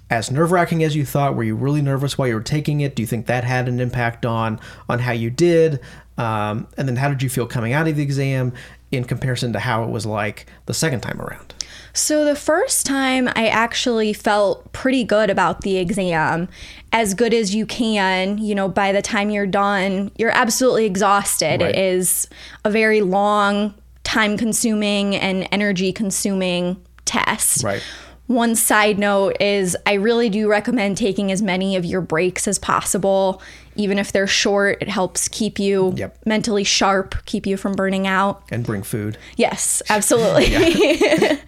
as 0.10 0.32
nerve 0.32 0.52
wracking 0.52 0.84
as 0.84 0.96
you 0.96 1.06
thought? 1.06 1.36
Were 1.36 1.44
you 1.44 1.56
really 1.56 1.84
nervous 1.84 2.18
while 2.18 2.28
you 2.28 2.34
were 2.34 2.42
taking 2.42 2.82
it? 2.82 2.96
Do 2.96 3.04
you 3.04 3.08
think 3.08 3.28
that 3.28 3.44
had 3.44 3.68
an 3.70 3.80
impact 3.80 4.26
on 4.26 4.60
on 4.90 4.98
how 4.98 5.12
you 5.12 5.30
did? 5.30 5.80
Um, 6.18 6.68
and 6.76 6.88
then 6.88 6.96
how 6.96 7.10
did 7.10 7.22
you 7.22 7.30
feel 7.30 7.46
coming 7.46 7.74
out 7.74 7.88
of 7.88 7.96
the 7.96 8.02
exam 8.02 8.52
in 8.98 9.06
comparison 9.06 9.54
to 9.54 9.60
how 9.60 9.84
it 9.84 9.90
was 9.90 10.06
like 10.06 10.46
the 10.66 10.74
second 10.74 11.02
time 11.02 11.22
around? 11.22 11.54
So 11.94 12.26
the 12.26 12.36
first 12.36 12.86
time 12.86 13.28
I 13.36 13.48
actually 13.48 14.14
felt 14.14 14.72
pretty 14.72 15.04
good 15.04 15.30
about 15.30 15.62
the 15.62 15.78
exam, 15.78 16.48
as 16.92 17.14
good 17.14 17.34
as 17.34 17.56
you 17.56 17.66
can. 17.66 18.38
You 18.38 18.54
know, 18.54 18.70
by 18.70 18.92
the 18.92 19.02
time 19.02 19.30
you're 19.30 19.48
done, 19.48 20.12
you're 20.18 20.32
absolutely 20.32 20.86
exhausted. 20.86 21.62
Right. 21.62 21.74
It 21.74 21.76
is 21.76 22.28
a 22.64 22.70
very 22.70 23.02
long, 23.02 23.74
time 24.04 24.38
consuming, 24.38 25.16
and 25.16 25.48
energy 25.52 25.92
consuming 25.92 26.80
test. 27.06 27.64
Right. 27.64 27.82
One 28.28 28.56
side 28.56 29.00
note 29.00 29.38
is 29.40 29.76
I 29.86 29.94
really 29.94 30.30
do 30.30 30.50
recommend 30.50 30.98
taking 30.98 31.32
as 31.32 31.42
many 31.42 31.78
of 31.78 31.86
your 31.86 32.02
breaks 32.02 32.48
as 32.48 32.60
possible. 32.60 33.42
Even 33.78 34.00
if 34.00 34.12
they're 34.12 34.28
short, 34.28 34.78
it 34.82 34.90
helps 34.90 35.28
keep 35.28 35.60
you 35.60 35.94
Yep. 35.96 36.18
mentally 36.26 36.64
sharp, 36.64 37.16
keep 37.26 37.46
you 37.46 37.58
from 37.58 37.74
burning 37.74 38.08
out. 38.08 38.44
And 38.52 38.66
bring 38.66 38.84
food. 38.84 39.18
Yes, 39.36 39.82
absolutely. 39.90 40.48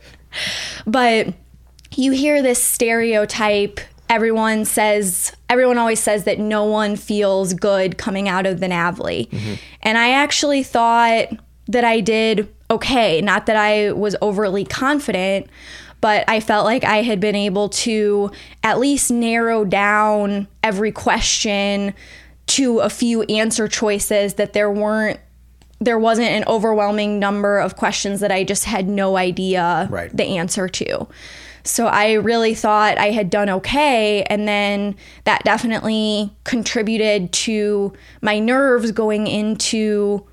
but 0.87 1.33
you 1.95 2.11
hear 2.11 2.41
this 2.41 2.63
stereotype. 2.63 3.79
Everyone 4.09 4.65
says, 4.65 5.33
everyone 5.49 5.77
always 5.77 5.99
says 5.99 6.23
that 6.23 6.39
no 6.39 6.63
one 6.65 6.95
feels 6.95 7.53
good 7.53 7.97
coming 7.97 8.27
out 8.27 8.45
of 8.45 8.59
the 8.59 8.67
NAVLE. 8.67 9.27
Mm-hmm. 9.29 9.53
And 9.83 9.97
I 9.97 10.11
actually 10.11 10.63
thought 10.63 11.27
that 11.67 11.83
I 11.83 11.99
did 11.99 12.47
okay. 12.71 13.21
Not 13.21 13.45
that 13.45 13.55
I 13.55 13.91
was 13.91 14.15
overly 14.21 14.65
confident, 14.65 15.47
but 16.01 16.23
I 16.27 16.39
felt 16.39 16.65
like 16.65 16.83
I 16.83 17.03
had 17.03 17.19
been 17.19 17.35
able 17.35 17.69
to 17.69 18.31
at 18.63 18.79
least 18.79 19.11
narrow 19.11 19.65
down 19.65 20.47
every 20.63 20.91
question 20.91 21.93
to 22.49 22.79
a 22.79 22.89
few 22.89 23.23
answer 23.23 23.67
choices 23.67 24.35
that 24.35 24.53
there 24.53 24.71
weren't 24.71 25.19
there 25.81 25.97
wasn't 25.97 26.27
an 26.27 26.43
overwhelming 26.45 27.19
number 27.19 27.57
of 27.57 27.77
questions 27.77 28.19
that 28.19 28.33
I 28.33 28.43
just 28.43 28.65
had 28.65 28.89
no 28.89 29.15
idea 29.15 29.87
Right. 29.89 30.15
the 30.15 30.37
answer 30.37 30.67
to. 30.67 31.07
So 31.63 31.87
I 31.87 32.13
really 32.13 32.53
thought 32.53 32.97
I 32.97 33.11
had 33.11 33.29
done 33.29 33.49
okay. 33.49 34.23
And 34.23 34.45
then 34.45 34.97
that 35.23 35.43
definitely 35.45 36.33
contributed 36.43 37.31
to 37.31 37.93
my 38.21 38.39
nerves 38.39 38.91
going 38.91 39.27
into 39.27 40.25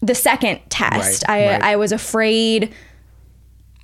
the 0.00 0.14
second 0.14 0.60
test. 0.70 1.24
Right, 1.28 1.42
I, 1.42 1.52
right. 1.52 1.62
I 1.62 1.76
was 1.76 1.92
afraid. 1.92 2.74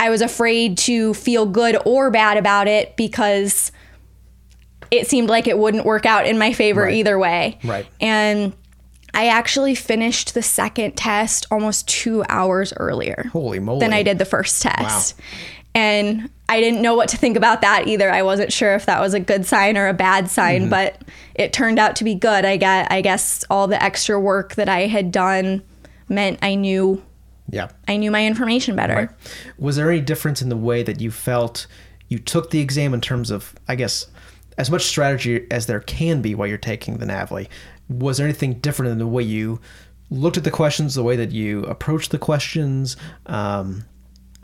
I 0.00 0.10
was 0.10 0.22
afraid 0.22 0.76
to 0.78 1.14
feel 1.14 1.46
good 1.46 1.76
or 1.84 2.10
bad 2.10 2.36
about 2.36 2.66
it 2.66 2.96
because 2.96 3.70
it 4.90 5.06
seemed 5.08 5.28
like 5.28 5.46
it 5.46 5.58
wouldn't 5.58 5.84
work 5.84 6.06
out 6.06 6.26
in 6.26 6.38
my 6.38 6.52
favor 6.52 6.82
Right. 6.82 6.94
either 6.94 7.18
way. 7.18 7.58
Right. 7.64 7.86
And 8.00 8.52
I 9.12 9.28
actually 9.28 9.74
finished 9.74 10.34
the 10.34 10.42
second 10.42 10.96
test 10.96 11.46
almost 11.50 11.86
two 11.88 12.24
hours 12.28 12.72
earlier 12.76 13.30
Holy 13.32 13.58
moly. 13.60 13.80
than 13.80 13.92
I 13.92 14.02
did 14.02 14.18
the 14.18 14.24
first 14.24 14.60
test. 14.62 15.14
And 15.76 16.30
I 16.48 16.60
didn't 16.60 16.82
know 16.82 16.94
what 16.94 17.08
to 17.08 17.16
think 17.16 17.36
about 17.36 17.60
that 17.62 17.88
either. 17.88 18.10
I 18.10 18.22
wasn't 18.22 18.52
sure 18.52 18.74
if 18.74 18.86
that 18.86 19.00
was 19.00 19.14
a 19.14 19.20
good 19.20 19.44
sign 19.46 19.76
or 19.76 19.88
a 19.88 19.94
bad 19.94 20.30
sign, 20.30 20.62
Mm-hmm. 20.62 20.70
but 20.70 21.02
it 21.34 21.52
turned 21.52 21.78
out 21.78 21.96
to 21.96 22.04
be 22.04 22.14
good. 22.14 22.44
I 22.44 22.56
got 22.56 22.90
I 22.92 23.00
guess 23.00 23.44
all 23.50 23.66
the 23.66 23.82
extra 23.82 24.18
work 24.20 24.54
that 24.54 24.68
I 24.68 24.86
had 24.86 25.10
done 25.10 25.62
meant 26.08 26.38
I 26.42 26.54
knew 26.54 27.02
Yeah. 27.50 27.68
I 27.88 27.96
knew 27.96 28.10
my 28.10 28.24
information 28.26 28.76
better. 28.76 29.14
Was 29.58 29.76
there 29.76 29.90
any 29.90 30.00
difference 30.00 30.42
in 30.42 30.48
the 30.48 30.56
way 30.56 30.82
that 30.82 31.00
you 31.00 31.10
felt 31.10 31.66
you 32.08 32.18
took 32.18 32.50
the 32.50 32.60
exam 32.60 32.92
in 32.94 33.00
terms 33.00 33.30
of, 33.30 33.54
I 33.66 33.74
guess, 33.74 34.06
as 34.58 34.70
much 34.70 34.84
strategy 34.84 35.46
as 35.50 35.66
there 35.66 35.80
can 35.80 36.22
be 36.22 36.34
while 36.34 36.46
you're 36.46 36.58
taking 36.58 36.98
the 36.98 37.06
NAVLE. 37.06 37.48
Was 37.88 38.18
there 38.18 38.26
anything 38.26 38.54
different 38.54 38.92
in 38.92 38.98
the 38.98 39.06
way 39.06 39.22
you 39.22 39.60
looked 40.10 40.36
at 40.36 40.44
the 40.44 40.50
questions, 40.50 40.94
the 40.94 41.02
way 41.02 41.16
that 41.16 41.32
you 41.32 41.64
approached 41.64 42.10
the 42.10 42.18
questions? 42.18 42.96
Um, 43.26 43.84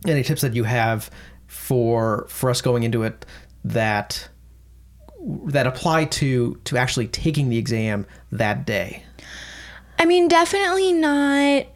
any 0.06 0.22
tips 0.22 0.40
that 0.42 0.54
you 0.54 0.64
have 0.64 1.10
for 1.46 2.26
for 2.28 2.48
us 2.50 2.60
going 2.60 2.82
into 2.82 3.02
it 3.02 3.26
that 3.64 4.28
that 5.46 5.66
apply 5.66 6.06
to 6.06 6.54
to 6.64 6.76
actually 6.76 7.08
taking 7.08 7.48
the 7.48 7.58
exam 7.58 8.06
that 8.32 8.66
day? 8.66 9.04
I 9.98 10.06
mean, 10.06 10.28
definitely 10.28 10.92
not 10.92 11.66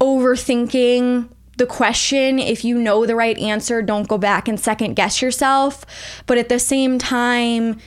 overthinking 0.00 1.30
the 1.60 1.66
question. 1.66 2.38
If 2.38 2.64
you 2.64 2.78
know 2.78 3.04
the 3.04 3.14
right 3.14 3.38
answer, 3.38 3.82
don't 3.82 4.08
go 4.08 4.16
back 4.16 4.48
and 4.48 4.58
second 4.58 4.94
guess 4.94 5.20
yourself. 5.20 5.84
But 6.26 6.38
at 6.38 6.48
the 6.48 6.58
same 6.58 6.98
time, 6.98 7.78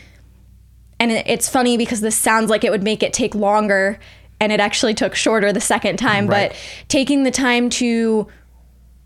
and 0.99 1.11
it's 1.11 1.49
funny 1.49 1.75
because 1.75 1.99
this 1.99 2.15
sounds 2.15 2.51
like 2.51 2.63
it 2.63 2.69
would 2.69 2.83
make 2.83 3.01
it 3.01 3.13
take 3.13 3.33
longer, 3.33 3.99
and 4.39 4.51
it 4.51 4.59
actually 4.59 4.93
took 4.93 5.15
shorter 5.15 5.51
the 5.51 5.59
second 5.59 5.97
time, 5.97 6.27
right. 6.27 6.51
but 6.51 6.57
taking 6.87 7.23
the 7.23 7.31
time 7.31 7.69
to 7.71 8.27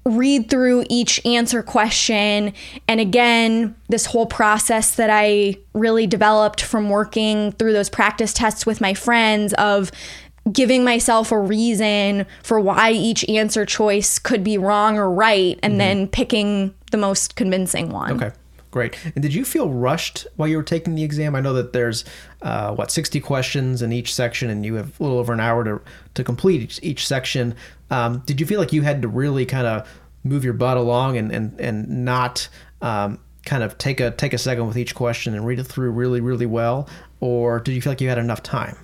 read 0.03 0.49
through 0.49 0.85
each 0.89 1.25
answer 1.25 1.63
question. 1.63 2.53
And 2.89 2.99
again, 2.99 3.73
this 3.87 4.05
whole 4.05 4.25
process 4.25 4.95
that 4.95 5.09
I 5.09 5.55
really 5.73 6.07
developed 6.07 6.61
from 6.61 6.89
working 6.89 7.53
through 7.53 7.73
those 7.73 7.89
practice 7.89 8.33
tests 8.33 8.65
with 8.65 8.81
my 8.81 8.93
friends 8.93 9.53
of 9.53 9.91
giving 10.51 10.83
myself 10.83 11.31
a 11.31 11.39
reason 11.39 12.25
for 12.43 12.59
why 12.59 12.91
each 12.91 13.27
answer 13.29 13.65
choice 13.65 14.19
could 14.19 14.43
be 14.43 14.57
wrong 14.57 14.97
or 14.97 15.09
right, 15.09 15.59
and 15.63 15.73
mm-hmm. 15.73 15.77
then 15.77 16.07
picking 16.07 16.73
the 16.91 16.97
most 16.97 17.35
convincing 17.35 17.89
one. 17.89 18.21
Okay. 18.21 18.35
Great. 18.69 18.97
And 19.15 19.23
did 19.23 19.33
you 19.33 19.45
feel 19.45 19.69
rushed 19.69 20.27
while 20.35 20.47
you 20.47 20.57
were 20.57 20.63
taking 20.63 20.93
the 20.93 21.03
exam? 21.03 21.35
I 21.35 21.41
know 21.41 21.53
that 21.53 21.73
there's 21.73 22.03
uh, 22.41 22.75
what 22.75 22.91
60 22.91 23.19
questions 23.21 23.81
in 23.81 23.93
each 23.93 24.13
section, 24.13 24.49
and 24.49 24.65
you 24.65 24.75
have 24.75 24.99
a 24.99 25.03
little 25.03 25.17
over 25.17 25.33
an 25.33 25.39
hour 25.39 25.63
to 25.63 25.81
to 26.15 26.23
complete 26.23 26.61
each, 26.61 26.79
each 26.83 27.07
section. 27.07 27.55
Um, 27.89 28.23
did 28.25 28.39
you 28.39 28.45
feel 28.45 28.59
like 28.59 28.73
you 28.73 28.81
had 28.81 29.01
to 29.01 29.07
really 29.07 29.45
kind 29.45 29.65
of 29.65 29.89
move 30.23 30.43
your 30.43 30.53
butt 30.53 30.77
along 30.77 31.17
and 31.17 31.31
and 31.31 31.59
and 31.59 31.87
not 32.05 32.49
um, 32.81 33.19
kind 33.45 33.63
of 33.63 33.77
take 33.77 33.99
a 34.01 34.11
take 34.11 34.33
a 34.33 34.37
second 34.37 34.67
with 34.67 34.77
each 34.77 34.93
question 34.93 35.33
and 35.33 35.45
read 35.45 35.57
it 35.57 35.63
through 35.63 35.91
really 35.91 36.19
really 36.19 36.45
well 36.45 36.87
or 37.19 37.59
did 37.59 37.73
you 37.73 37.81
feel 37.81 37.91
like 37.91 38.01
you 38.01 38.09
had 38.09 38.17
enough 38.17 38.43
time 38.43 38.77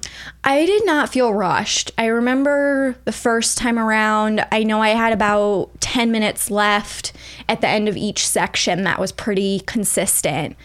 i 0.43 0.65
did 0.65 0.85
not 0.85 1.09
feel 1.09 1.33
rushed 1.33 1.91
i 1.97 2.05
remember 2.05 2.95
the 3.05 3.11
first 3.11 3.57
time 3.57 3.77
around 3.77 4.45
i 4.51 4.63
know 4.63 4.81
i 4.81 4.89
had 4.89 5.13
about 5.13 5.69
10 5.81 6.11
minutes 6.11 6.49
left 6.49 7.13
at 7.47 7.61
the 7.61 7.67
end 7.67 7.87
of 7.87 7.95
each 7.95 8.27
section 8.27 8.83
that 8.83 8.99
was 8.99 9.11
pretty 9.11 9.59
consistent 9.61 10.55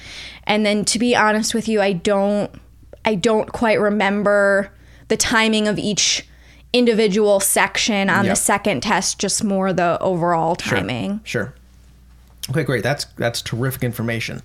and 0.45 0.65
then 0.65 0.85
to 0.85 0.99
be 0.99 1.15
honest 1.15 1.55
with 1.55 1.69
you 1.69 1.81
i 1.81 1.93
don't 1.93 2.51
i 3.05 3.15
don't 3.15 3.53
quite 3.53 3.81
remember 3.81 4.71
the 5.09 5.17
timing 5.17 5.69
of 5.69 5.79
each 5.79 6.27
individual 6.73 7.41
section 7.41 8.11
on 8.11 8.25
yep. 8.25 8.33
the 8.33 8.37
second 8.37 8.83
test, 8.83 9.19
just 9.19 9.43
more 9.43 9.73
the 9.73 9.99
overall 10.01 10.57
timing. 10.57 11.21
Sure. 11.25 11.45
sure. 11.45 11.55
Okay, 12.51 12.65
great. 12.65 12.83
That's 12.83 13.05
that's 13.17 13.43
terrific 13.43 13.85
information. 13.85 14.43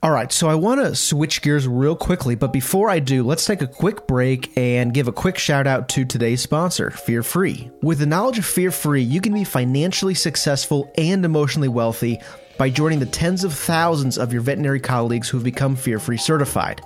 All 0.00 0.12
right, 0.12 0.30
so 0.30 0.48
I 0.48 0.54
want 0.54 0.80
to 0.80 0.94
switch 0.94 1.42
gears 1.42 1.66
real 1.66 1.96
quickly, 1.96 2.36
but 2.36 2.52
before 2.52 2.88
I 2.88 3.00
do, 3.00 3.24
let's 3.24 3.44
take 3.44 3.62
a 3.62 3.66
quick 3.66 4.06
break 4.06 4.56
and 4.56 4.94
give 4.94 5.08
a 5.08 5.12
quick 5.12 5.36
shout 5.38 5.66
out 5.66 5.88
to 5.88 6.04
today's 6.04 6.40
sponsor, 6.40 6.92
Fear 6.92 7.24
Free. 7.24 7.68
With 7.82 7.98
the 7.98 8.06
knowledge 8.06 8.38
of 8.38 8.44
Fear 8.44 8.70
Free, 8.70 9.02
you 9.02 9.20
can 9.20 9.34
be 9.34 9.42
financially 9.42 10.14
successful 10.14 10.92
and 10.96 11.24
emotionally 11.24 11.66
wealthy 11.66 12.20
by 12.58 12.70
joining 12.70 13.00
the 13.00 13.06
tens 13.06 13.42
of 13.42 13.52
thousands 13.52 14.18
of 14.18 14.32
your 14.32 14.40
veterinary 14.40 14.78
colleagues 14.78 15.28
who 15.28 15.36
have 15.36 15.44
become 15.44 15.74
Fear 15.74 15.98
Free 15.98 16.16
certified. 16.16 16.80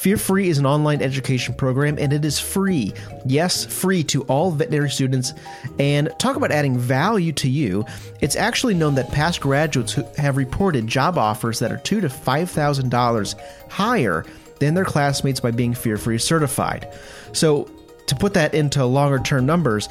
Fear 0.00 0.16
Free 0.16 0.48
is 0.48 0.56
an 0.56 0.64
online 0.64 1.02
education 1.02 1.52
program 1.52 1.98
and 1.98 2.10
it 2.10 2.24
is 2.24 2.40
free. 2.40 2.94
Yes, 3.26 3.66
free 3.66 4.02
to 4.04 4.22
all 4.22 4.50
veterinary 4.50 4.88
students. 4.88 5.34
And 5.78 6.10
talk 6.18 6.36
about 6.36 6.50
adding 6.50 6.78
value 6.78 7.32
to 7.32 7.50
you. 7.50 7.84
It's 8.22 8.34
actually 8.34 8.72
known 8.72 8.94
that 8.94 9.12
past 9.12 9.42
graduates 9.42 9.98
have 10.16 10.38
reported 10.38 10.86
job 10.86 11.18
offers 11.18 11.58
that 11.58 11.70
are 11.70 11.76
two 11.76 12.00
to 12.00 12.08
five 12.08 12.50
thousand 12.50 12.88
dollars 12.88 13.36
higher 13.68 14.24
than 14.58 14.72
their 14.72 14.86
classmates 14.86 15.38
by 15.38 15.50
being 15.50 15.74
Fear 15.74 15.98
Free 15.98 16.16
certified. 16.16 16.90
So, 17.34 17.70
to 18.06 18.16
put 18.16 18.32
that 18.32 18.54
into 18.54 18.82
longer 18.86 19.18
term 19.18 19.44
numbers, 19.44 19.90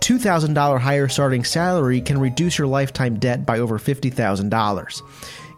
$2,000 0.00 0.78
higher 0.78 1.08
starting 1.08 1.44
salary 1.44 2.02
can 2.02 2.20
reduce 2.20 2.58
your 2.58 2.66
lifetime 2.66 3.18
debt 3.18 3.46
by 3.46 3.58
over 3.58 3.78
$50,000. 3.78 5.02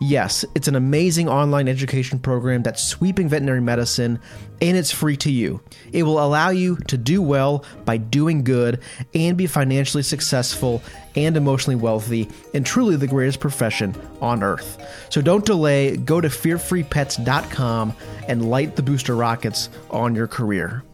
Yes, 0.01 0.45
it's 0.55 0.69
an 0.69 0.77
amazing 0.77 1.29
online 1.29 1.67
education 1.67 2.21
program 2.21 2.63
that's 2.63 2.83
sweeping 2.83 3.29
veterinary 3.29 3.61
medicine 3.61 4.21
and 4.61 4.77
it's 4.77 4.93
free 4.93 5.17
to 5.19 5.31
you. 5.31 5.61
It 5.93 6.05
will 6.05 6.25
allow 6.25 6.51
you 6.51 6.77
to 6.87 6.97
do 6.97 7.21
well 7.21 7.65
by 7.85 7.97
doing 7.97 8.45
good 8.45 8.81
and 9.15 9.37
be 9.37 9.49
financially 9.49 10.05
successful 10.05 10.83
and 11.17 11.37
emotionally 11.37 11.75
wealthy 11.75 12.29
in 12.55 12.63
truly 12.63 12.95
the 12.95 13.09
greatest 13.09 13.41
profession 13.41 13.95
on 14.21 14.45
earth. 14.45 14.81
So 15.11 15.21
don't 15.21 15.45
delay, 15.45 15.97
go 15.97 16.21
to 16.21 16.29
fearfreepets.com 16.29 17.93
and 18.29 18.49
light 18.49 18.77
the 18.77 18.83
booster 18.83 19.17
rockets 19.17 19.69
on 19.91 20.15
your 20.15 20.29
career. 20.29 20.85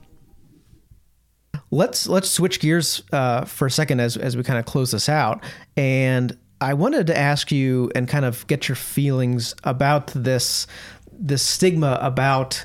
Let's 1.70 2.06
let's 2.06 2.30
switch 2.30 2.60
gears 2.60 3.02
uh, 3.12 3.44
for 3.44 3.66
a 3.66 3.70
second 3.70 4.00
as 4.00 4.16
as 4.16 4.36
we 4.36 4.44
kind 4.44 4.58
of 4.58 4.64
close 4.64 4.92
this 4.92 5.08
out 5.08 5.42
and 5.76 6.36
I 6.70 6.74
wanted 6.74 7.06
to 7.08 7.16
ask 7.16 7.52
you 7.52 7.90
and 7.94 8.08
kind 8.08 8.24
of 8.24 8.46
get 8.46 8.68
your 8.68 8.76
feelings 8.76 9.54
about 9.64 10.06
this 10.14 10.66
this 11.12 11.42
stigma 11.42 11.98
about 12.00 12.64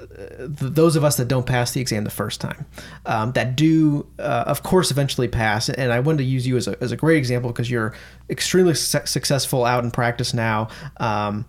uh, 0.00 0.48
those 0.48 0.96
of 0.96 1.04
us 1.04 1.16
that 1.18 1.28
don't 1.28 1.46
pass 1.46 1.72
the 1.72 1.80
exam 1.80 2.04
the 2.04 2.10
first 2.10 2.40
time, 2.40 2.66
um, 3.06 3.32
that 3.32 3.54
do, 3.54 4.06
uh, 4.18 4.44
of 4.46 4.62
course, 4.62 4.90
eventually 4.90 5.28
pass. 5.28 5.68
And 5.68 5.92
I 5.92 6.00
wanted 6.00 6.18
to 6.18 6.24
use 6.24 6.46
you 6.46 6.56
as 6.56 6.66
a, 6.68 6.82
as 6.82 6.90
a 6.90 6.96
great 6.96 7.18
example 7.18 7.50
because 7.52 7.70
you're 7.70 7.94
extremely 8.28 8.74
su- 8.74 9.06
successful 9.06 9.64
out 9.64 9.84
in 9.84 9.90
practice 9.90 10.34
now. 10.34 10.68
Um, 10.96 11.44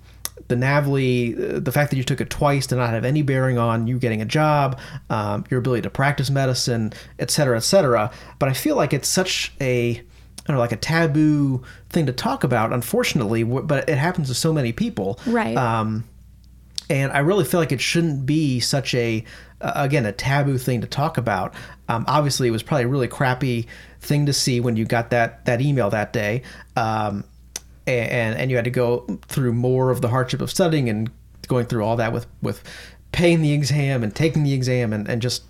the 0.48 0.56
NAVLE, 0.56 1.56
uh, 1.56 1.60
the 1.60 1.72
fact 1.72 1.90
that 1.92 1.98
you 1.98 2.04
took 2.04 2.22
it 2.22 2.30
twice 2.30 2.68
did 2.68 2.76
not 2.76 2.92
have 2.92 3.06
any 3.06 3.24
bearing 3.24 3.58
on 3.58 3.88
you 3.88 3.98
getting 3.98 4.22
a 4.22 4.26
job, 4.26 4.80
um, 5.10 5.46
your 5.50 5.60
ability 5.60 5.82
to 5.84 5.90
practice 5.90 6.30
medicine, 6.30 6.94
et 7.20 7.32
cetera, 7.32 7.58
et 7.58 7.64
cetera. 7.64 8.12
But 8.38 8.50
I 8.50 8.54
feel 8.54 8.76
like 8.76 8.94
it's 8.94 9.08
such 9.08 9.54
a 9.62 10.04
I 10.46 10.50
don't 10.50 10.58
know, 10.58 10.62
like 10.62 10.72
a 10.72 10.78
taboo 10.78 11.64
thing 11.90 12.06
to 12.06 12.14
talk 12.14 12.44
about, 12.44 12.72
unfortunately, 12.72 13.44
but 13.44 13.90
it 13.90 13.98
happens 13.98 14.28
to 14.28 14.36
so 14.36 14.54
many 14.54 14.72
people. 14.74 15.20
Right. 15.26 15.58
Um, 15.58 16.04
and 16.88 17.12
I 17.12 17.20
really 17.20 17.46
feel 17.46 17.60
like 17.60 17.72
it 17.72 17.82
shouldn't 17.82 18.28
be 18.28 18.60
such 18.60 18.94
a, 18.94 19.24
uh, 19.60 19.72
again, 19.76 20.06
a 20.06 20.12
taboo 20.12 20.60
thing 20.60 20.82
to 20.82 20.88
talk 20.88 21.18
about. 21.18 21.56
Um, 21.90 22.06
obviously, 22.08 22.48
it 22.48 22.52
was 22.52 22.62
probably 22.62 22.84
a 22.84 22.88
really 22.88 23.08
crappy 23.08 23.68
thing 24.02 24.28
to 24.28 24.34
see 24.34 24.60
when 24.60 24.76
you 24.76 24.86
got 24.86 25.10
that 25.10 25.46
that 25.46 25.62
email 25.62 25.90
that 25.90 26.14
day, 26.14 26.44
um, 26.76 27.24
and 27.88 28.38
and 28.38 28.52
you 28.52 28.56
had 28.56 28.66
to 28.66 28.72
go 28.72 29.06
through 29.28 29.54
more 29.54 29.90
of 29.90 30.02
the 30.02 30.10
hardship 30.10 30.42
of 30.42 30.52
studying 30.52 30.90
and 30.90 31.10
going 31.48 31.66
through 31.66 31.84
all 31.84 31.96
that 31.96 32.14
with 32.14 32.28
with 32.42 32.64
paying 33.12 33.42
the 33.42 33.54
exam 33.54 34.04
and 34.04 34.16
taking 34.16 34.44
the 34.44 34.54
exam 34.54 34.94
and, 34.94 35.08
and 35.08 35.22
just 35.22 35.44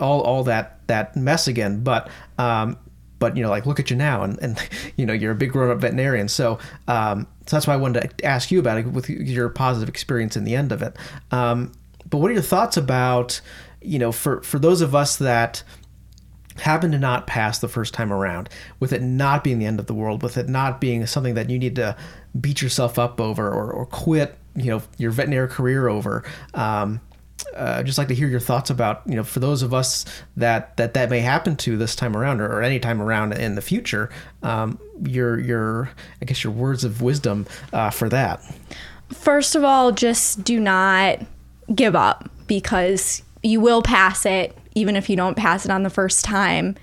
all 0.00 0.20
all 0.22 0.44
that 0.44 0.86
that 0.88 1.16
mess 1.16 1.46
again. 1.46 1.82
But 1.82 2.08
um, 2.38 2.76
but 3.22 3.36
you 3.36 3.42
know 3.44 3.50
like 3.50 3.66
look 3.66 3.78
at 3.78 3.88
you 3.88 3.94
now 3.94 4.24
and, 4.24 4.36
and 4.42 4.58
you 4.96 5.06
know 5.06 5.12
you're 5.12 5.30
a 5.30 5.36
big 5.36 5.52
grown-up 5.52 5.78
veterinarian. 5.78 6.26
So 6.26 6.58
um, 6.88 7.28
so 7.46 7.56
that's 7.56 7.68
why 7.68 7.74
i 7.74 7.76
wanted 7.76 8.18
to 8.18 8.24
ask 8.24 8.50
you 8.50 8.58
about 8.58 8.78
it 8.78 8.86
with 8.88 9.08
your 9.08 9.48
positive 9.48 9.88
experience 9.88 10.36
in 10.36 10.42
the 10.42 10.56
end 10.56 10.72
of 10.72 10.82
it. 10.82 10.96
Um, 11.30 11.70
but 12.10 12.18
what 12.18 12.32
are 12.32 12.34
your 12.34 12.42
thoughts 12.42 12.76
about 12.76 13.40
you 13.80 14.00
know 14.00 14.10
for 14.10 14.42
for 14.42 14.58
those 14.58 14.80
of 14.80 14.96
us 14.96 15.16
that 15.18 15.62
happen 16.56 16.90
to 16.90 16.98
not 16.98 17.28
pass 17.28 17.60
the 17.60 17.68
first 17.68 17.94
time 17.94 18.12
around 18.12 18.48
with 18.80 18.92
it 18.92 19.00
not 19.00 19.44
being 19.44 19.60
the 19.60 19.66
end 19.66 19.78
of 19.78 19.86
the 19.86 19.94
world 19.94 20.22
with 20.22 20.36
it 20.36 20.48
not 20.48 20.80
being 20.80 21.06
something 21.06 21.34
that 21.34 21.48
you 21.48 21.58
need 21.58 21.76
to 21.76 21.96
beat 22.38 22.60
yourself 22.60 22.98
up 22.98 23.20
over 23.20 23.48
or, 23.48 23.70
or 23.72 23.86
quit 23.86 24.36
you 24.56 24.66
know 24.66 24.82
your 24.98 25.12
veterinary 25.12 25.48
career 25.48 25.88
over 25.88 26.24
um, 26.54 27.00
uh, 27.56 27.76
I'd 27.78 27.86
just 27.86 27.98
like 27.98 28.08
to 28.08 28.14
hear 28.14 28.28
your 28.28 28.40
thoughts 28.40 28.70
about 28.70 29.02
you 29.06 29.14
know 29.14 29.24
for 29.24 29.40
those 29.40 29.62
of 29.62 29.74
us 29.74 30.04
that 30.36 30.76
that 30.76 30.94
that 30.94 31.10
may 31.10 31.20
happen 31.20 31.56
to 31.56 31.76
this 31.76 31.94
time 31.94 32.16
around 32.16 32.40
or, 32.40 32.46
or 32.46 32.62
any 32.62 32.78
time 32.78 33.00
around 33.00 33.32
in 33.32 33.54
the 33.54 33.62
future 33.62 34.10
um, 34.42 34.78
your 35.04 35.38
your 35.38 35.90
I 36.20 36.24
guess 36.24 36.42
your 36.44 36.52
words 36.52 36.84
of 36.84 37.02
wisdom 37.02 37.46
uh, 37.72 37.90
for 37.90 38.08
that. 38.08 38.42
First 39.10 39.54
of 39.54 39.64
all, 39.64 39.92
just 39.92 40.42
do 40.42 40.58
not 40.58 41.20
give 41.74 41.94
up 41.94 42.30
because 42.46 43.22
you 43.42 43.60
will 43.60 43.82
pass 43.82 44.24
it 44.24 44.56
even 44.74 44.96
if 44.96 45.10
you 45.10 45.16
don't 45.16 45.36
pass 45.36 45.64
it 45.64 45.70
on 45.70 45.82
the 45.82 45.90
first 45.90 46.24
time. 46.24 46.76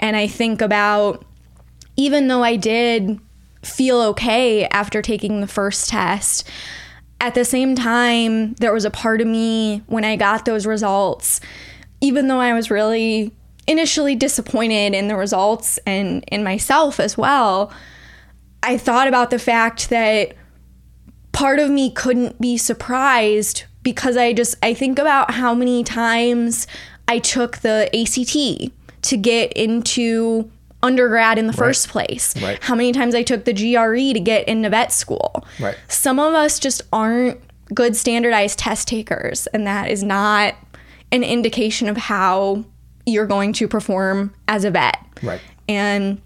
And 0.00 0.16
I 0.16 0.26
think 0.26 0.60
about 0.60 1.24
even 1.96 2.28
though 2.28 2.42
I 2.42 2.56
did 2.56 3.18
feel 3.62 4.00
okay 4.00 4.66
after 4.66 5.02
taking 5.02 5.40
the 5.40 5.46
first 5.46 5.88
test 5.88 6.48
at 7.20 7.34
the 7.34 7.44
same 7.44 7.74
time, 7.74 8.54
there 8.54 8.72
was 8.72 8.84
a 8.84 8.90
part 8.90 9.20
of 9.20 9.26
me 9.26 9.82
when 9.86 10.04
I 10.04 10.16
got 10.16 10.44
those 10.44 10.66
results, 10.66 11.40
even 12.00 12.28
though 12.28 12.40
I 12.40 12.52
was 12.52 12.70
really 12.70 13.32
initially 13.66 14.14
disappointed 14.14 14.94
in 14.94 15.08
the 15.08 15.16
results 15.16 15.78
and 15.86 16.24
in 16.30 16.42
myself 16.44 17.00
as 17.00 17.18
well, 17.18 17.72
I 18.62 18.78
thought 18.78 19.08
about 19.08 19.30
the 19.30 19.38
fact 19.38 19.90
that 19.90 20.34
part 21.32 21.58
of 21.58 21.70
me 21.70 21.90
couldn't 21.90 22.40
be 22.40 22.56
surprised 22.56 23.64
because 23.82 24.16
I 24.16 24.32
just 24.32 24.56
I 24.62 24.74
think 24.74 24.98
about 24.98 25.32
how 25.32 25.54
many 25.54 25.84
times 25.84 26.66
I 27.06 27.18
took 27.18 27.58
the 27.58 27.88
ACT 27.94 28.72
to 29.02 29.16
get 29.16 29.52
into 29.52 30.50
undergrad 30.82 31.38
in 31.38 31.46
the 31.46 31.52
first 31.52 31.88
place. 31.88 32.40
Right. 32.40 32.62
How 32.62 32.74
many 32.74 32.92
times 32.92 33.14
I 33.14 33.22
took 33.22 33.44
the 33.44 33.52
GRE 33.52 34.12
to 34.12 34.20
get 34.20 34.46
into 34.46 34.70
vet 34.70 34.92
school. 34.92 35.44
Right. 35.58 35.76
Some 35.88 36.18
of 36.18 36.34
us 36.34 36.58
just 36.58 36.82
aren't 36.92 37.40
good 37.74 37.96
standardized 37.96 38.58
test 38.58 38.88
takers 38.88 39.46
and 39.48 39.66
that 39.66 39.90
is 39.90 40.02
not 40.02 40.54
an 41.12 41.22
indication 41.22 41.88
of 41.88 41.96
how 41.96 42.64
you're 43.06 43.26
going 43.26 43.52
to 43.54 43.68
perform 43.68 44.34
as 44.46 44.64
a 44.64 44.70
vet. 44.70 44.98
Right. 45.22 45.40
And 45.68 46.20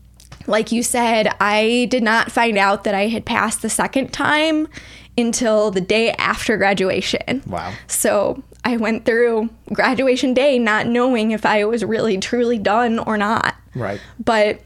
like 0.47 0.73
you 0.73 0.83
said, 0.83 1.29
I 1.41 1.87
did 1.91 2.03
not 2.03 2.31
find 2.31 2.59
out 2.59 2.85
that 2.85 2.95
I 2.95 3.09
had 3.09 3.25
passed 3.25 3.63
the 3.63 3.71
second 3.71 4.13
time 4.13 4.69
until 5.17 5.71
the 5.71 5.81
day 5.81 6.11
after 6.13 6.57
graduation. 6.57 7.43
Wow. 7.47 7.73
So 7.87 8.43
I 8.65 8.77
went 8.77 9.05
through 9.05 9.51
graduation 9.73 10.35
day 10.35 10.59
not 10.59 10.87
knowing 10.87 11.33
if 11.33 11.45
I 11.45 11.65
was 11.65 11.85
really 11.85 12.19
truly 12.19 12.59
done 12.59 12.99
or 12.99 13.17
not. 13.17 13.55
Right. 13.75 14.01
But 14.23 14.61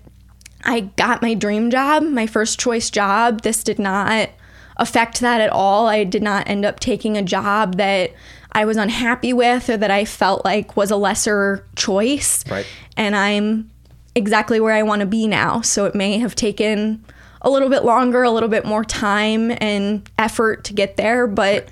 I 0.64 0.80
got 0.80 1.22
my 1.22 1.34
dream 1.34 1.70
job, 1.70 2.02
my 2.02 2.26
first 2.26 2.58
choice 2.58 2.90
job. 2.90 3.42
This 3.42 3.62
did 3.64 3.78
not 3.78 4.30
affect 4.76 5.20
that 5.20 5.40
at 5.40 5.50
all. 5.50 5.86
I 5.86 6.04
did 6.04 6.22
not 6.22 6.48
end 6.48 6.64
up 6.64 6.80
taking 6.80 7.16
a 7.16 7.22
job 7.22 7.76
that 7.76 8.12
I 8.52 8.64
was 8.64 8.76
unhappy 8.76 9.32
with 9.32 9.70
or 9.70 9.76
that 9.76 9.90
I 9.90 10.04
felt 10.04 10.44
like 10.44 10.76
was 10.76 10.90
a 10.90 10.96
lesser 10.96 11.66
choice. 11.76 12.44
Right. 12.50 12.66
And 12.96 13.16
I'm 13.16 13.70
exactly 14.14 14.60
where 14.60 14.74
I 14.74 14.82
want 14.82 15.00
to 15.00 15.06
be 15.06 15.26
now. 15.26 15.60
So 15.60 15.86
it 15.86 15.94
may 15.94 16.18
have 16.18 16.34
taken 16.34 17.04
a 17.42 17.50
little 17.50 17.68
bit 17.68 17.84
longer, 17.84 18.22
a 18.22 18.30
little 18.30 18.48
bit 18.48 18.64
more 18.64 18.84
time 18.84 19.52
and 19.60 20.08
effort 20.18 20.64
to 20.64 20.74
get 20.74 20.96
there, 20.96 21.26
but 21.26 21.68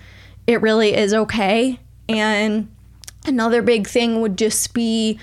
it 0.46 0.60
really 0.60 0.94
is 0.94 1.12
okay. 1.12 1.80
And 2.08 2.68
another 3.26 3.62
big 3.62 3.86
thing 3.86 4.20
would 4.20 4.36
just 4.36 4.74
be 4.74 5.18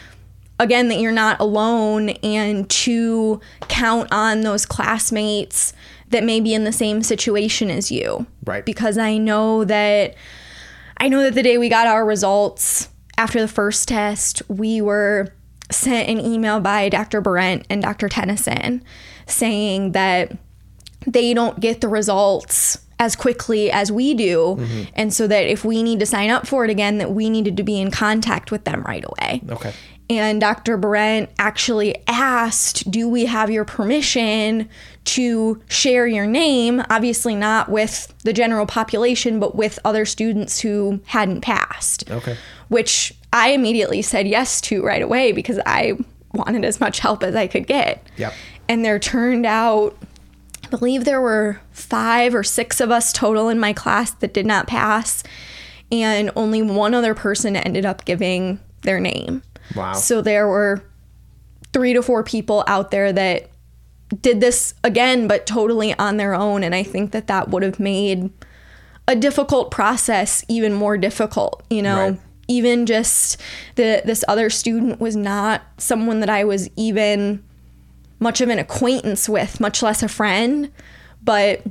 again 0.59 0.89
that 0.89 0.99
you're 0.99 1.11
not 1.11 1.39
alone 1.39 2.09
and 2.09 2.69
to 2.69 3.41
count 3.67 4.11
on 4.11 4.41
those 4.41 4.65
classmates 4.65 5.73
that 6.09 6.23
may 6.23 6.39
be 6.39 6.53
in 6.53 6.63
the 6.63 6.71
same 6.71 7.01
situation 7.01 7.69
as 7.69 7.91
you. 7.91 8.25
Right. 8.45 8.65
Because 8.65 8.97
I 8.97 9.17
know 9.17 9.65
that 9.65 10.15
I 10.97 11.07
know 11.07 11.23
that 11.23 11.33
the 11.33 11.43
day 11.43 11.57
we 11.57 11.69
got 11.69 11.87
our 11.87 12.05
results 12.05 12.89
after 13.17 13.41
the 13.41 13.47
first 13.47 13.87
test, 13.87 14.41
we 14.47 14.81
were 14.81 15.33
sent 15.71 16.09
an 16.09 16.19
email 16.19 16.59
by 16.59 16.89
Dr. 16.89 17.21
Barent 17.21 17.65
and 17.69 17.81
Dr. 17.81 18.09
Tennyson 18.09 18.83
saying 19.25 19.93
that 19.93 20.37
they 21.07 21.33
don't 21.33 21.59
get 21.59 21.81
the 21.81 21.87
results 21.87 22.77
as 23.01 23.15
quickly 23.15 23.71
as 23.71 23.91
we 23.91 24.13
do 24.13 24.55
mm-hmm. 24.59 24.83
and 24.93 25.11
so 25.11 25.25
that 25.25 25.45
if 25.47 25.65
we 25.65 25.81
need 25.81 25.99
to 25.99 26.05
sign 26.05 26.29
up 26.29 26.45
for 26.45 26.63
it 26.63 26.69
again 26.69 26.99
that 26.99 27.11
we 27.11 27.29
needed 27.29 27.57
to 27.57 27.63
be 27.63 27.81
in 27.81 27.89
contact 27.89 28.51
with 28.51 28.63
them 28.63 28.83
right 28.83 29.03
away 29.03 29.41
Okay. 29.49 29.73
and 30.07 30.39
Dr. 30.39 30.77
Barent 30.77 31.29
actually 31.39 31.95
asked, 32.07 32.89
Do 32.91 33.09
we 33.09 33.25
have 33.25 33.49
your 33.49 33.65
permission 33.65 34.69
to 35.05 35.61
share 35.67 36.05
your 36.05 36.27
name? 36.27 36.83
Obviously, 36.89 37.35
not 37.35 37.69
with 37.69 38.13
the 38.23 38.33
general 38.33 38.65
population, 38.67 39.39
but 39.39 39.55
with 39.55 39.79
other 39.83 40.05
students 40.05 40.59
who 40.59 40.99
hadn't 41.05 41.41
passed. 41.41 42.09
Okay. 42.11 42.37
Which 42.67 43.13
I 43.33 43.49
immediately 43.49 44.01
said 44.03 44.27
yes 44.27 44.61
to 44.61 44.83
right 44.83 45.01
away 45.01 45.31
because 45.31 45.59
I 45.65 45.97
wanted 46.33 46.65
as 46.65 46.79
much 46.79 46.99
help 46.99 47.23
as 47.23 47.35
I 47.35 47.47
could 47.47 47.65
get. 47.65 48.05
Yep. 48.17 48.33
And 48.69 48.85
there 48.85 48.99
turned 48.99 49.45
out, 49.45 49.97
believe 50.71 51.05
there 51.05 51.21
were 51.21 51.61
five 51.71 52.33
or 52.33 52.43
six 52.43 52.81
of 52.81 52.89
us 52.89 53.13
total 53.13 53.49
in 53.49 53.59
my 53.59 53.73
class 53.73 54.11
that 54.11 54.33
did 54.33 54.45
not 54.45 54.65
pass. 54.65 55.23
And 55.91 56.31
only 56.35 56.61
one 56.61 56.93
other 56.93 57.13
person 57.13 57.55
ended 57.55 57.85
up 57.85 58.05
giving 58.05 58.59
their 58.81 58.99
name. 58.99 59.43
Wow. 59.75 59.93
So 59.93 60.21
there 60.21 60.47
were 60.47 60.83
three 61.73 61.93
to 61.93 62.01
four 62.01 62.23
people 62.23 62.63
out 62.65 62.91
there 62.91 63.13
that 63.13 63.49
did 64.21 64.41
this 64.41 64.73
again, 64.83 65.27
but 65.27 65.45
totally 65.45 65.93
on 65.99 66.17
their 66.17 66.33
own. 66.33 66.63
And 66.63 66.73
I 66.73 66.83
think 66.83 67.11
that 67.11 67.27
that 67.27 67.49
would 67.49 67.63
have 67.63 67.79
made 67.79 68.31
a 69.07 69.15
difficult 69.15 69.71
process 69.71 70.43
even 70.47 70.73
more 70.73 70.97
difficult, 70.97 71.63
you 71.69 71.81
know? 71.81 72.09
Right. 72.09 72.19
Even 72.47 72.85
just 72.85 73.39
that 73.75 74.05
this 74.05 74.25
other 74.27 74.49
student 74.49 74.99
was 74.99 75.15
not 75.15 75.61
someone 75.77 76.19
that 76.19 76.29
I 76.29 76.43
was 76.43 76.69
even 76.75 77.43
much 78.21 78.39
of 78.39 78.47
an 78.47 78.59
acquaintance 78.59 79.27
with, 79.27 79.59
much 79.59 79.83
less 79.83 80.01
a 80.01 80.07
friend, 80.07 80.71
but 81.21 81.61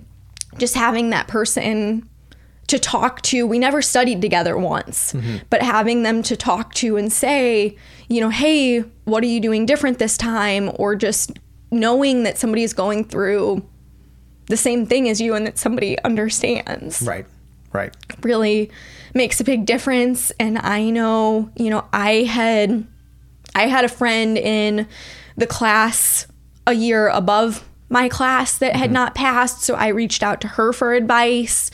just 0.59 0.75
having 0.75 1.11
that 1.11 1.29
person 1.29 2.07
to 2.67 2.79
talk 2.79 3.23
to. 3.23 3.47
We 3.47 3.59
never 3.59 3.81
studied 3.81 4.21
together 4.21 4.59
once, 4.59 5.13
mm-hmm. 5.13 5.39
but 5.49 5.63
having 5.63 6.03
them 6.03 6.23
to 6.25 6.37
talk 6.37 6.75
to 6.75 6.97
and 6.97 7.11
say, 7.11 7.77
you 8.09 8.21
know, 8.21 8.29
hey, 8.29 8.81
what 9.05 9.23
are 9.23 9.29
you 9.29 9.41
doing 9.41 9.65
different 9.65 9.99
this 9.99 10.17
time? 10.17 10.71
Or 10.75 10.95
just 10.95 11.39
knowing 11.71 12.25
that 12.25 12.37
somebody 12.37 12.63
is 12.63 12.73
going 12.73 13.05
through 13.05 13.65
the 14.47 14.57
same 14.57 14.85
thing 14.85 15.09
as 15.09 15.21
you 15.21 15.35
and 15.35 15.47
that 15.47 15.59
somebody 15.59 15.99
understands 16.03 17.01
Right. 17.03 17.25
Right. 17.73 17.95
really 18.23 18.71
makes 19.15 19.41
a 19.41 19.45
big 19.45 19.65
difference 19.65 20.33
and 20.41 20.59
i 20.59 20.91
know 20.91 21.51
you 21.55 21.71
know 21.71 21.87
i 21.93 22.25
had 22.25 22.85
i 23.55 23.69
had 23.69 23.85
a 23.85 23.89
friend 23.89 24.37
in 24.37 24.89
the 25.37 25.47
class 25.47 26.27
a 26.71 26.75
year 26.75 27.09
above 27.09 27.69
my 27.89 28.09
class 28.09 28.59
that 28.59 28.75
had 28.77 28.87
mm-hmm. 28.87 28.95
not 28.95 29.15
passed 29.15 29.63
so 29.63 29.75
i 29.75 29.89
reached 29.89 30.23
out 30.23 30.41
to 30.41 30.49
her 30.49 30.73
for 30.73 30.95
advice 30.95 31.71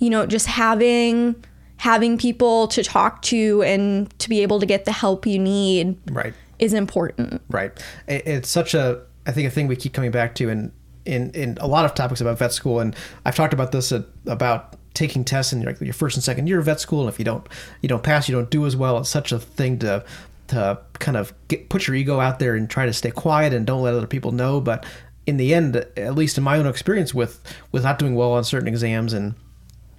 you 0.00 0.10
know 0.10 0.26
just 0.26 0.46
having 0.46 1.36
having 1.78 2.18
people 2.18 2.66
to 2.68 2.82
talk 2.82 3.22
to 3.22 3.62
and 3.62 4.18
to 4.18 4.28
be 4.28 4.42
able 4.42 4.58
to 4.60 4.66
get 4.66 4.84
the 4.84 4.92
help 4.92 5.26
you 5.26 5.38
need 5.38 5.96
Right. 6.10 6.34
is 6.58 6.74
important 6.74 7.40
Right. 7.48 7.72
It's 8.06 8.48
such 8.48 8.74
a, 8.74 9.02
I 9.26 9.32
think, 9.32 9.48
a 9.48 9.50
thing 9.50 9.68
we 9.68 9.76
keep 9.76 9.92
coming 9.92 10.10
back 10.10 10.34
to 10.36 10.48
in 10.48 10.72
in 11.04 11.30
in 11.30 11.56
a 11.60 11.66
lot 11.66 11.84
of 11.84 11.94
topics 11.94 12.20
about 12.20 12.38
vet 12.38 12.52
school, 12.52 12.80
and 12.80 12.94
I've 13.24 13.34
talked 13.34 13.54
about 13.54 13.72
this 13.72 13.92
at, 13.92 14.04
about 14.26 14.76
taking 14.94 15.24
tests 15.24 15.52
in 15.52 15.62
your, 15.62 15.72
your 15.80 15.94
first 15.94 16.16
and 16.16 16.24
second 16.24 16.46
year 16.46 16.58
of 16.58 16.66
vet 16.66 16.80
school, 16.80 17.00
and 17.00 17.08
if 17.08 17.18
you 17.18 17.24
don't 17.24 17.46
you 17.80 17.88
don't 17.88 18.02
pass, 18.02 18.28
you 18.28 18.34
don't 18.34 18.50
do 18.50 18.66
as 18.66 18.76
well. 18.76 18.98
It's 18.98 19.08
such 19.08 19.32
a 19.32 19.38
thing 19.38 19.78
to 19.80 20.04
to 20.48 20.80
kind 20.94 21.16
of 21.16 21.32
get, 21.48 21.68
put 21.68 21.86
your 21.86 21.96
ego 21.96 22.20
out 22.20 22.38
there 22.38 22.54
and 22.54 22.68
try 22.68 22.86
to 22.86 22.92
stay 22.92 23.10
quiet 23.10 23.52
and 23.52 23.66
don't 23.66 23.82
let 23.82 23.94
other 23.94 24.06
people 24.06 24.32
know. 24.32 24.60
But 24.60 24.84
in 25.26 25.36
the 25.36 25.54
end, 25.54 25.76
at 25.76 26.14
least 26.14 26.38
in 26.38 26.44
my 26.44 26.58
own 26.58 26.66
experience 26.66 27.14
with 27.14 27.42
with 27.72 27.82
not 27.82 27.98
doing 27.98 28.14
well 28.14 28.32
on 28.32 28.44
certain 28.44 28.68
exams 28.68 29.12
and 29.12 29.34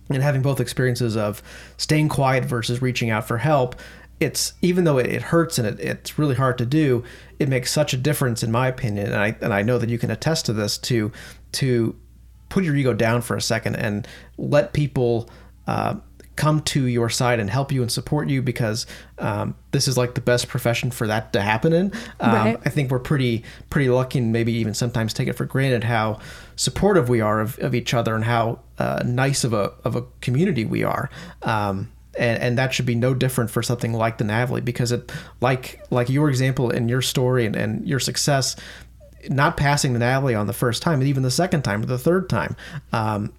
and 0.09 0.23
having 0.23 0.41
both 0.41 0.59
experiences 0.59 1.15
of 1.15 1.41
staying 1.77 2.09
quiet 2.09 2.43
versus 2.43 2.81
reaching 2.81 3.09
out 3.09 3.27
for 3.27 3.38
help 3.38 3.75
it's 4.19 4.53
even 4.62 4.83
though 4.83 4.97
it, 4.97 5.21
hurts 5.21 5.57
and 5.57 5.67
it, 5.67 5.79
it's 5.79 6.19
really 6.19 6.35
hard 6.35 6.57
to 6.57 6.65
do 6.65 7.03
it 7.39 7.47
makes 7.47 7.71
such 7.71 7.93
a 7.93 7.97
difference 7.97 8.43
in 8.43 8.51
my 8.51 8.67
opinion 8.67 9.07
and 9.07 9.15
I, 9.15 9.35
and 9.41 9.53
I 9.53 9.62
know 9.62 9.77
that 9.77 9.89
you 9.89 9.97
can 9.97 10.12
attest 10.12 10.45
to 10.47 10.53
this 10.53 10.77
to 10.79 11.12
to 11.53 11.95
put 12.49 12.63
your 12.63 12.75
ego 12.75 12.93
down 12.93 13.21
for 13.21 13.35
a 13.35 13.41
second 13.41 13.75
and 13.75 14.07
let 14.38 14.73
people 14.73 15.29
uh, 15.67 15.95
come 16.39 16.62
to 16.62 16.86
your 16.86 17.10
side 17.10 17.38
and 17.38 17.49
help 17.49 17.69
you 17.69 17.82
and 17.82 17.91
support 17.91 18.30
you 18.30 18.41
because 18.41 18.88
um, 19.17 19.54
this 19.71 19.89
is 19.89 19.97
like 19.97 20.15
the 20.15 20.21
best 20.21 20.47
profession 20.47 20.89
for 20.89 21.06
that 21.06 21.34
to 21.34 21.41
happen 21.41 21.73
in 21.73 21.91
um, 22.21 22.34
Right. 22.34 22.58
I 22.63 22.69
think 22.69 22.91
we're 22.91 22.99
pretty 22.99 23.43
pretty 23.69 23.89
lucky 23.89 24.19
and 24.19 24.32
maybe 24.32 24.54
even 24.54 24.73
sometimes 24.73 25.13
take 25.13 25.28
it 25.28 25.34
for 25.34 25.43
granted 25.43 25.84
how 25.84 26.19
supportive 26.56 27.10
we 27.10 27.19
are 27.19 27.41
of, 27.41 27.60
of 27.60 27.75
each 27.75 27.93
other 27.93 28.15
and 28.15 28.23
how 28.23 28.60
uh, 28.78 29.04
nice 29.06 29.43
of 29.43 29.52
a 29.52 29.73
of 29.84 29.97
a 29.97 30.04
community 30.21 30.63
we 30.63 30.82
are. 30.82 31.10
Um, 31.41 31.91
and, 32.17 32.41
and 32.41 32.58
that 32.58 32.73
should 32.73 32.86
be 32.86 32.95
no 32.95 33.13
different 33.13 33.52
for 33.52 33.62
something 33.62 33.91
like 33.91 34.17
the 34.17 34.23
NAVLE 34.23 34.63
because 34.63 34.93
it 34.93 35.12
like 35.41 35.82
like 35.91 36.08
your 36.08 36.30
example 36.30 36.71
and 36.71 36.89
your 36.89 37.02
story 37.02 37.45
and, 37.45 37.56
and 37.58 37.86
your 37.86 37.99
success 37.99 38.56
not 39.28 39.58
passing 39.58 39.91
the 39.91 39.99
NAVLE 39.99 40.39
on 40.39 40.47
the 40.47 40.54
first 40.54 40.82
time 40.82 40.99
and 41.02 41.10
even 41.10 41.23
the 41.23 41.32
second 41.32 41.63
time 41.63 41.84
or 41.84 41.86
the 41.86 41.97
third 41.97 42.30
time 42.30 42.56
um, 42.93 43.34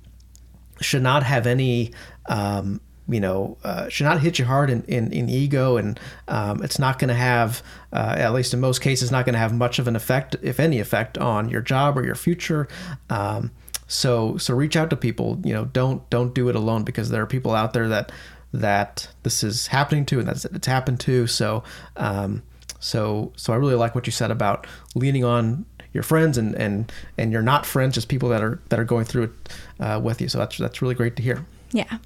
should 0.82 1.02
not 1.02 1.22
have 1.22 1.46
any 1.46 1.92
um, 2.28 2.80
you 3.10 3.20
know 3.20 3.56
uh, 3.64 3.88
should 3.88 4.04
not 4.04 4.20
hit 4.20 4.38
you 4.38 4.44
hard 4.44 4.70
in, 4.70 4.82
in, 4.84 5.12
in 5.12 5.28
ego. 5.28 5.76
And 5.76 5.98
um, 6.28 6.62
it's 6.62 6.78
not 6.78 6.98
going 6.98 7.08
to 7.08 7.14
have 7.14 7.62
uh, 7.92 8.14
at 8.16 8.32
least 8.32 8.54
in 8.54 8.60
most 8.60 8.80
cases 8.80 9.10
not 9.10 9.24
going 9.24 9.34
to 9.34 9.38
have 9.38 9.52
much 9.52 9.78
of 9.78 9.88
an 9.88 9.96
effect 9.96 10.36
if 10.42 10.60
any 10.60 10.80
effect 10.80 11.18
on 11.18 11.48
your 11.48 11.60
job 11.60 11.98
or 11.98 12.04
your 12.04 12.14
future. 12.14 12.68
Um, 13.08 13.50
so 13.86 14.36
so 14.36 14.54
reach 14.54 14.76
out 14.76 14.90
to 14.90 14.96
people. 14.96 15.40
You 15.44 15.54
know 15.54 15.64
don't 15.66 16.08
don't 16.10 16.34
do 16.34 16.48
it 16.48 16.56
alone 16.56 16.84
because 16.84 17.10
there 17.10 17.22
are 17.22 17.26
people 17.26 17.54
out 17.54 17.72
there 17.72 17.88
that 17.88 18.12
that 18.52 19.08
this 19.22 19.44
is 19.44 19.68
happening 19.68 20.04
to 20.06 20.18
and 20.18 20.28
that's 20.28 20.44
it's 20.44 20.66
happened 20.66 21.00
to. 21.00 21.26
So 21.26 21.64
um, 21.96 22.42
so 22.78 23.32
so 23.36 23.52
I 23.52 23.56
really 23.56 23.74
like 23.74 23.94
what 23.94 24.06
you 24.06 24.12
said 24.12 24.30
about 24.30 24.66
leaning 24.94 25.24
on 25.24 25.66
your 25.92 26.04
friends 26.04 26.38
and 26.38 26.54
and 26.54 26.92
and 27.18 27.32
you're 27.32 27.42
not 27.42 27.66
friends 27.66 27.96
just 27.96 28.08
people 28.08 28.28
that 28.28 28.42
are 28.42 28.60
that 28.68 28.78
are 28.78 28.84
going 28.84 29.04
through 29.04 29.24
it 29.24 29.48
uh, 29.80 30.00
with 30.00 30.20
you. 30.20 30.28
So 30.28 30.38
that's 30.38 30.56
that's 30.56 30.80
really 30.80 30.94
great 30.94 31.16
to 31.16 31.22
hear. 31.22 31.44
Yeah 31.72 31.98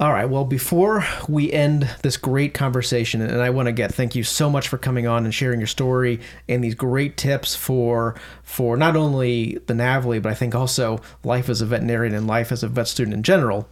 All 0.00 0.10
right. 0.10 0.24
Well, 0.24 0.46
before 0.46 1.04
we 1.28 1.52
end 1.52 1.86
this 2.00 2.16
great 2.16 2.54
conversation, 2.54 3.20
and 3.20 3.42
I 3.42 3.50
want 3.50 3.66
to 3.66 3.72
get 3.72 3.92
thank 3.92 4.14
you 4.14 4.24
so 4.24 4.48
much 4.48 4.66
for 4.66 4.78
coming 4.78 5.06
on 5.06 5.26
and 5.26 5.34
sharing 5.34 5.60
your 5.60 5.66
story 5.66 6.20
and 6.48 6.64
these 6.64 6.74
great 6.74 7.18
tips 7.18 7.54
for 7.54 8.18
for 8.42 8.78
not 8.78 8.96
only 8.96 9.58
the 9.66 9.74
NAVLE, 9.74 10.22
but 10.22 10.30
I 10.30 10.34
think 10.34 10.54
also 10.54 11.02
life 11.22 11.50
as 11.50 11.60
a 11.60 11.66
veterinarian 11.66 12.14
and 12.14 12.26
life 12.26 12.50
as 12.50 12.62
a 12.62 12.68
vet 12.68 12.88
student 12.88 13.12
in 13.12 13.22
general. 13.22 13.68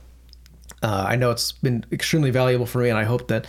Uh, 0.83 1.07
I 1.09 1.17
know 1.17 1.31
it's 1.31 1.53
been 1.53 1.87
extremely 1.91 2.31
valuable 2.31 2.67
for 2.67 2.83
me, 2.83 2.91
and 2.91 2.99
I 2.99 3.05
hope 3.05 3.29
that 3.29 3.47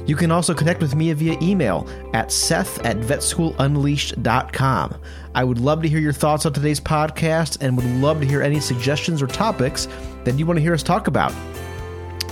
You 0.08 0.16
can 0.16 0.32
also 0.32 0.54
connect 0.54 0.82
with 0.82 0.96
me 0.96 1.12
via 1.14 1.38
email 1.42 1.88
at 2.14 2.32
seth 2.32 2.84
at 2.86 2.98
vetschoolunleashed.com. 2.98 4.96
I 5.36 5.44
would 5.44 5.60
love 5.60 5.82
to 5.82 5.90
hear 5.90 6.00
your 6.00 6.14
thoughts 6.14 6.46
on 6.46 6.54
today's 6.54 6.80
podcast 6.80 7.58
and 7.62 7.76
would 7.78 7.86
love 7.86 8.20
to 8.20 8.28
hear 8.28 8.42
any 8.42 8.60
suggestions 8.60 9.22
or 9.22 9.28
topics 9.28 9.88
that 10.26 10.38
you 10.38 10.46
want 10.46 10.58
to 10.58 10.62
hear 10.62 10.74
us 10.74 10.84
talk 10.84 11.08
about. 11.08 11.34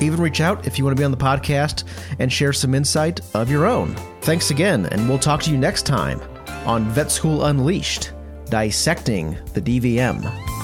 Even 0.02 0.20
reach 0.20 0.42
out 0.42 0.66
if 0.68 0.78
you 0.78 0.84
want 0.84 0.98
to 0.98 1.00
be 1.00 1.06
on 1.06 1.12
the 1.12 1.18
podcast 1.18 1.84
and 2.20 2.32
share 2.32 2.54
some 2.54 2.74
insight 2.74 3.22
of 3.36 3.50
your 3.50 3.66
own. 3.66 3.96
Thanks 4.22 4.52
again, 4.52 4.88
and 4.88 5.08
we'll 5.08 5.20
talk 5.20 5.42
to 5.44 5.52
you 5.52 5.58
next 5.58 5.86
time 5.86 6.20
on 6.66 6.90
Vet 6.90 7.12
School 7.12 7.46
Unleashed 7.46 8.14
Dissecting 8.50 9.38
the 9.54 9.62
DVM. 9.62 10.61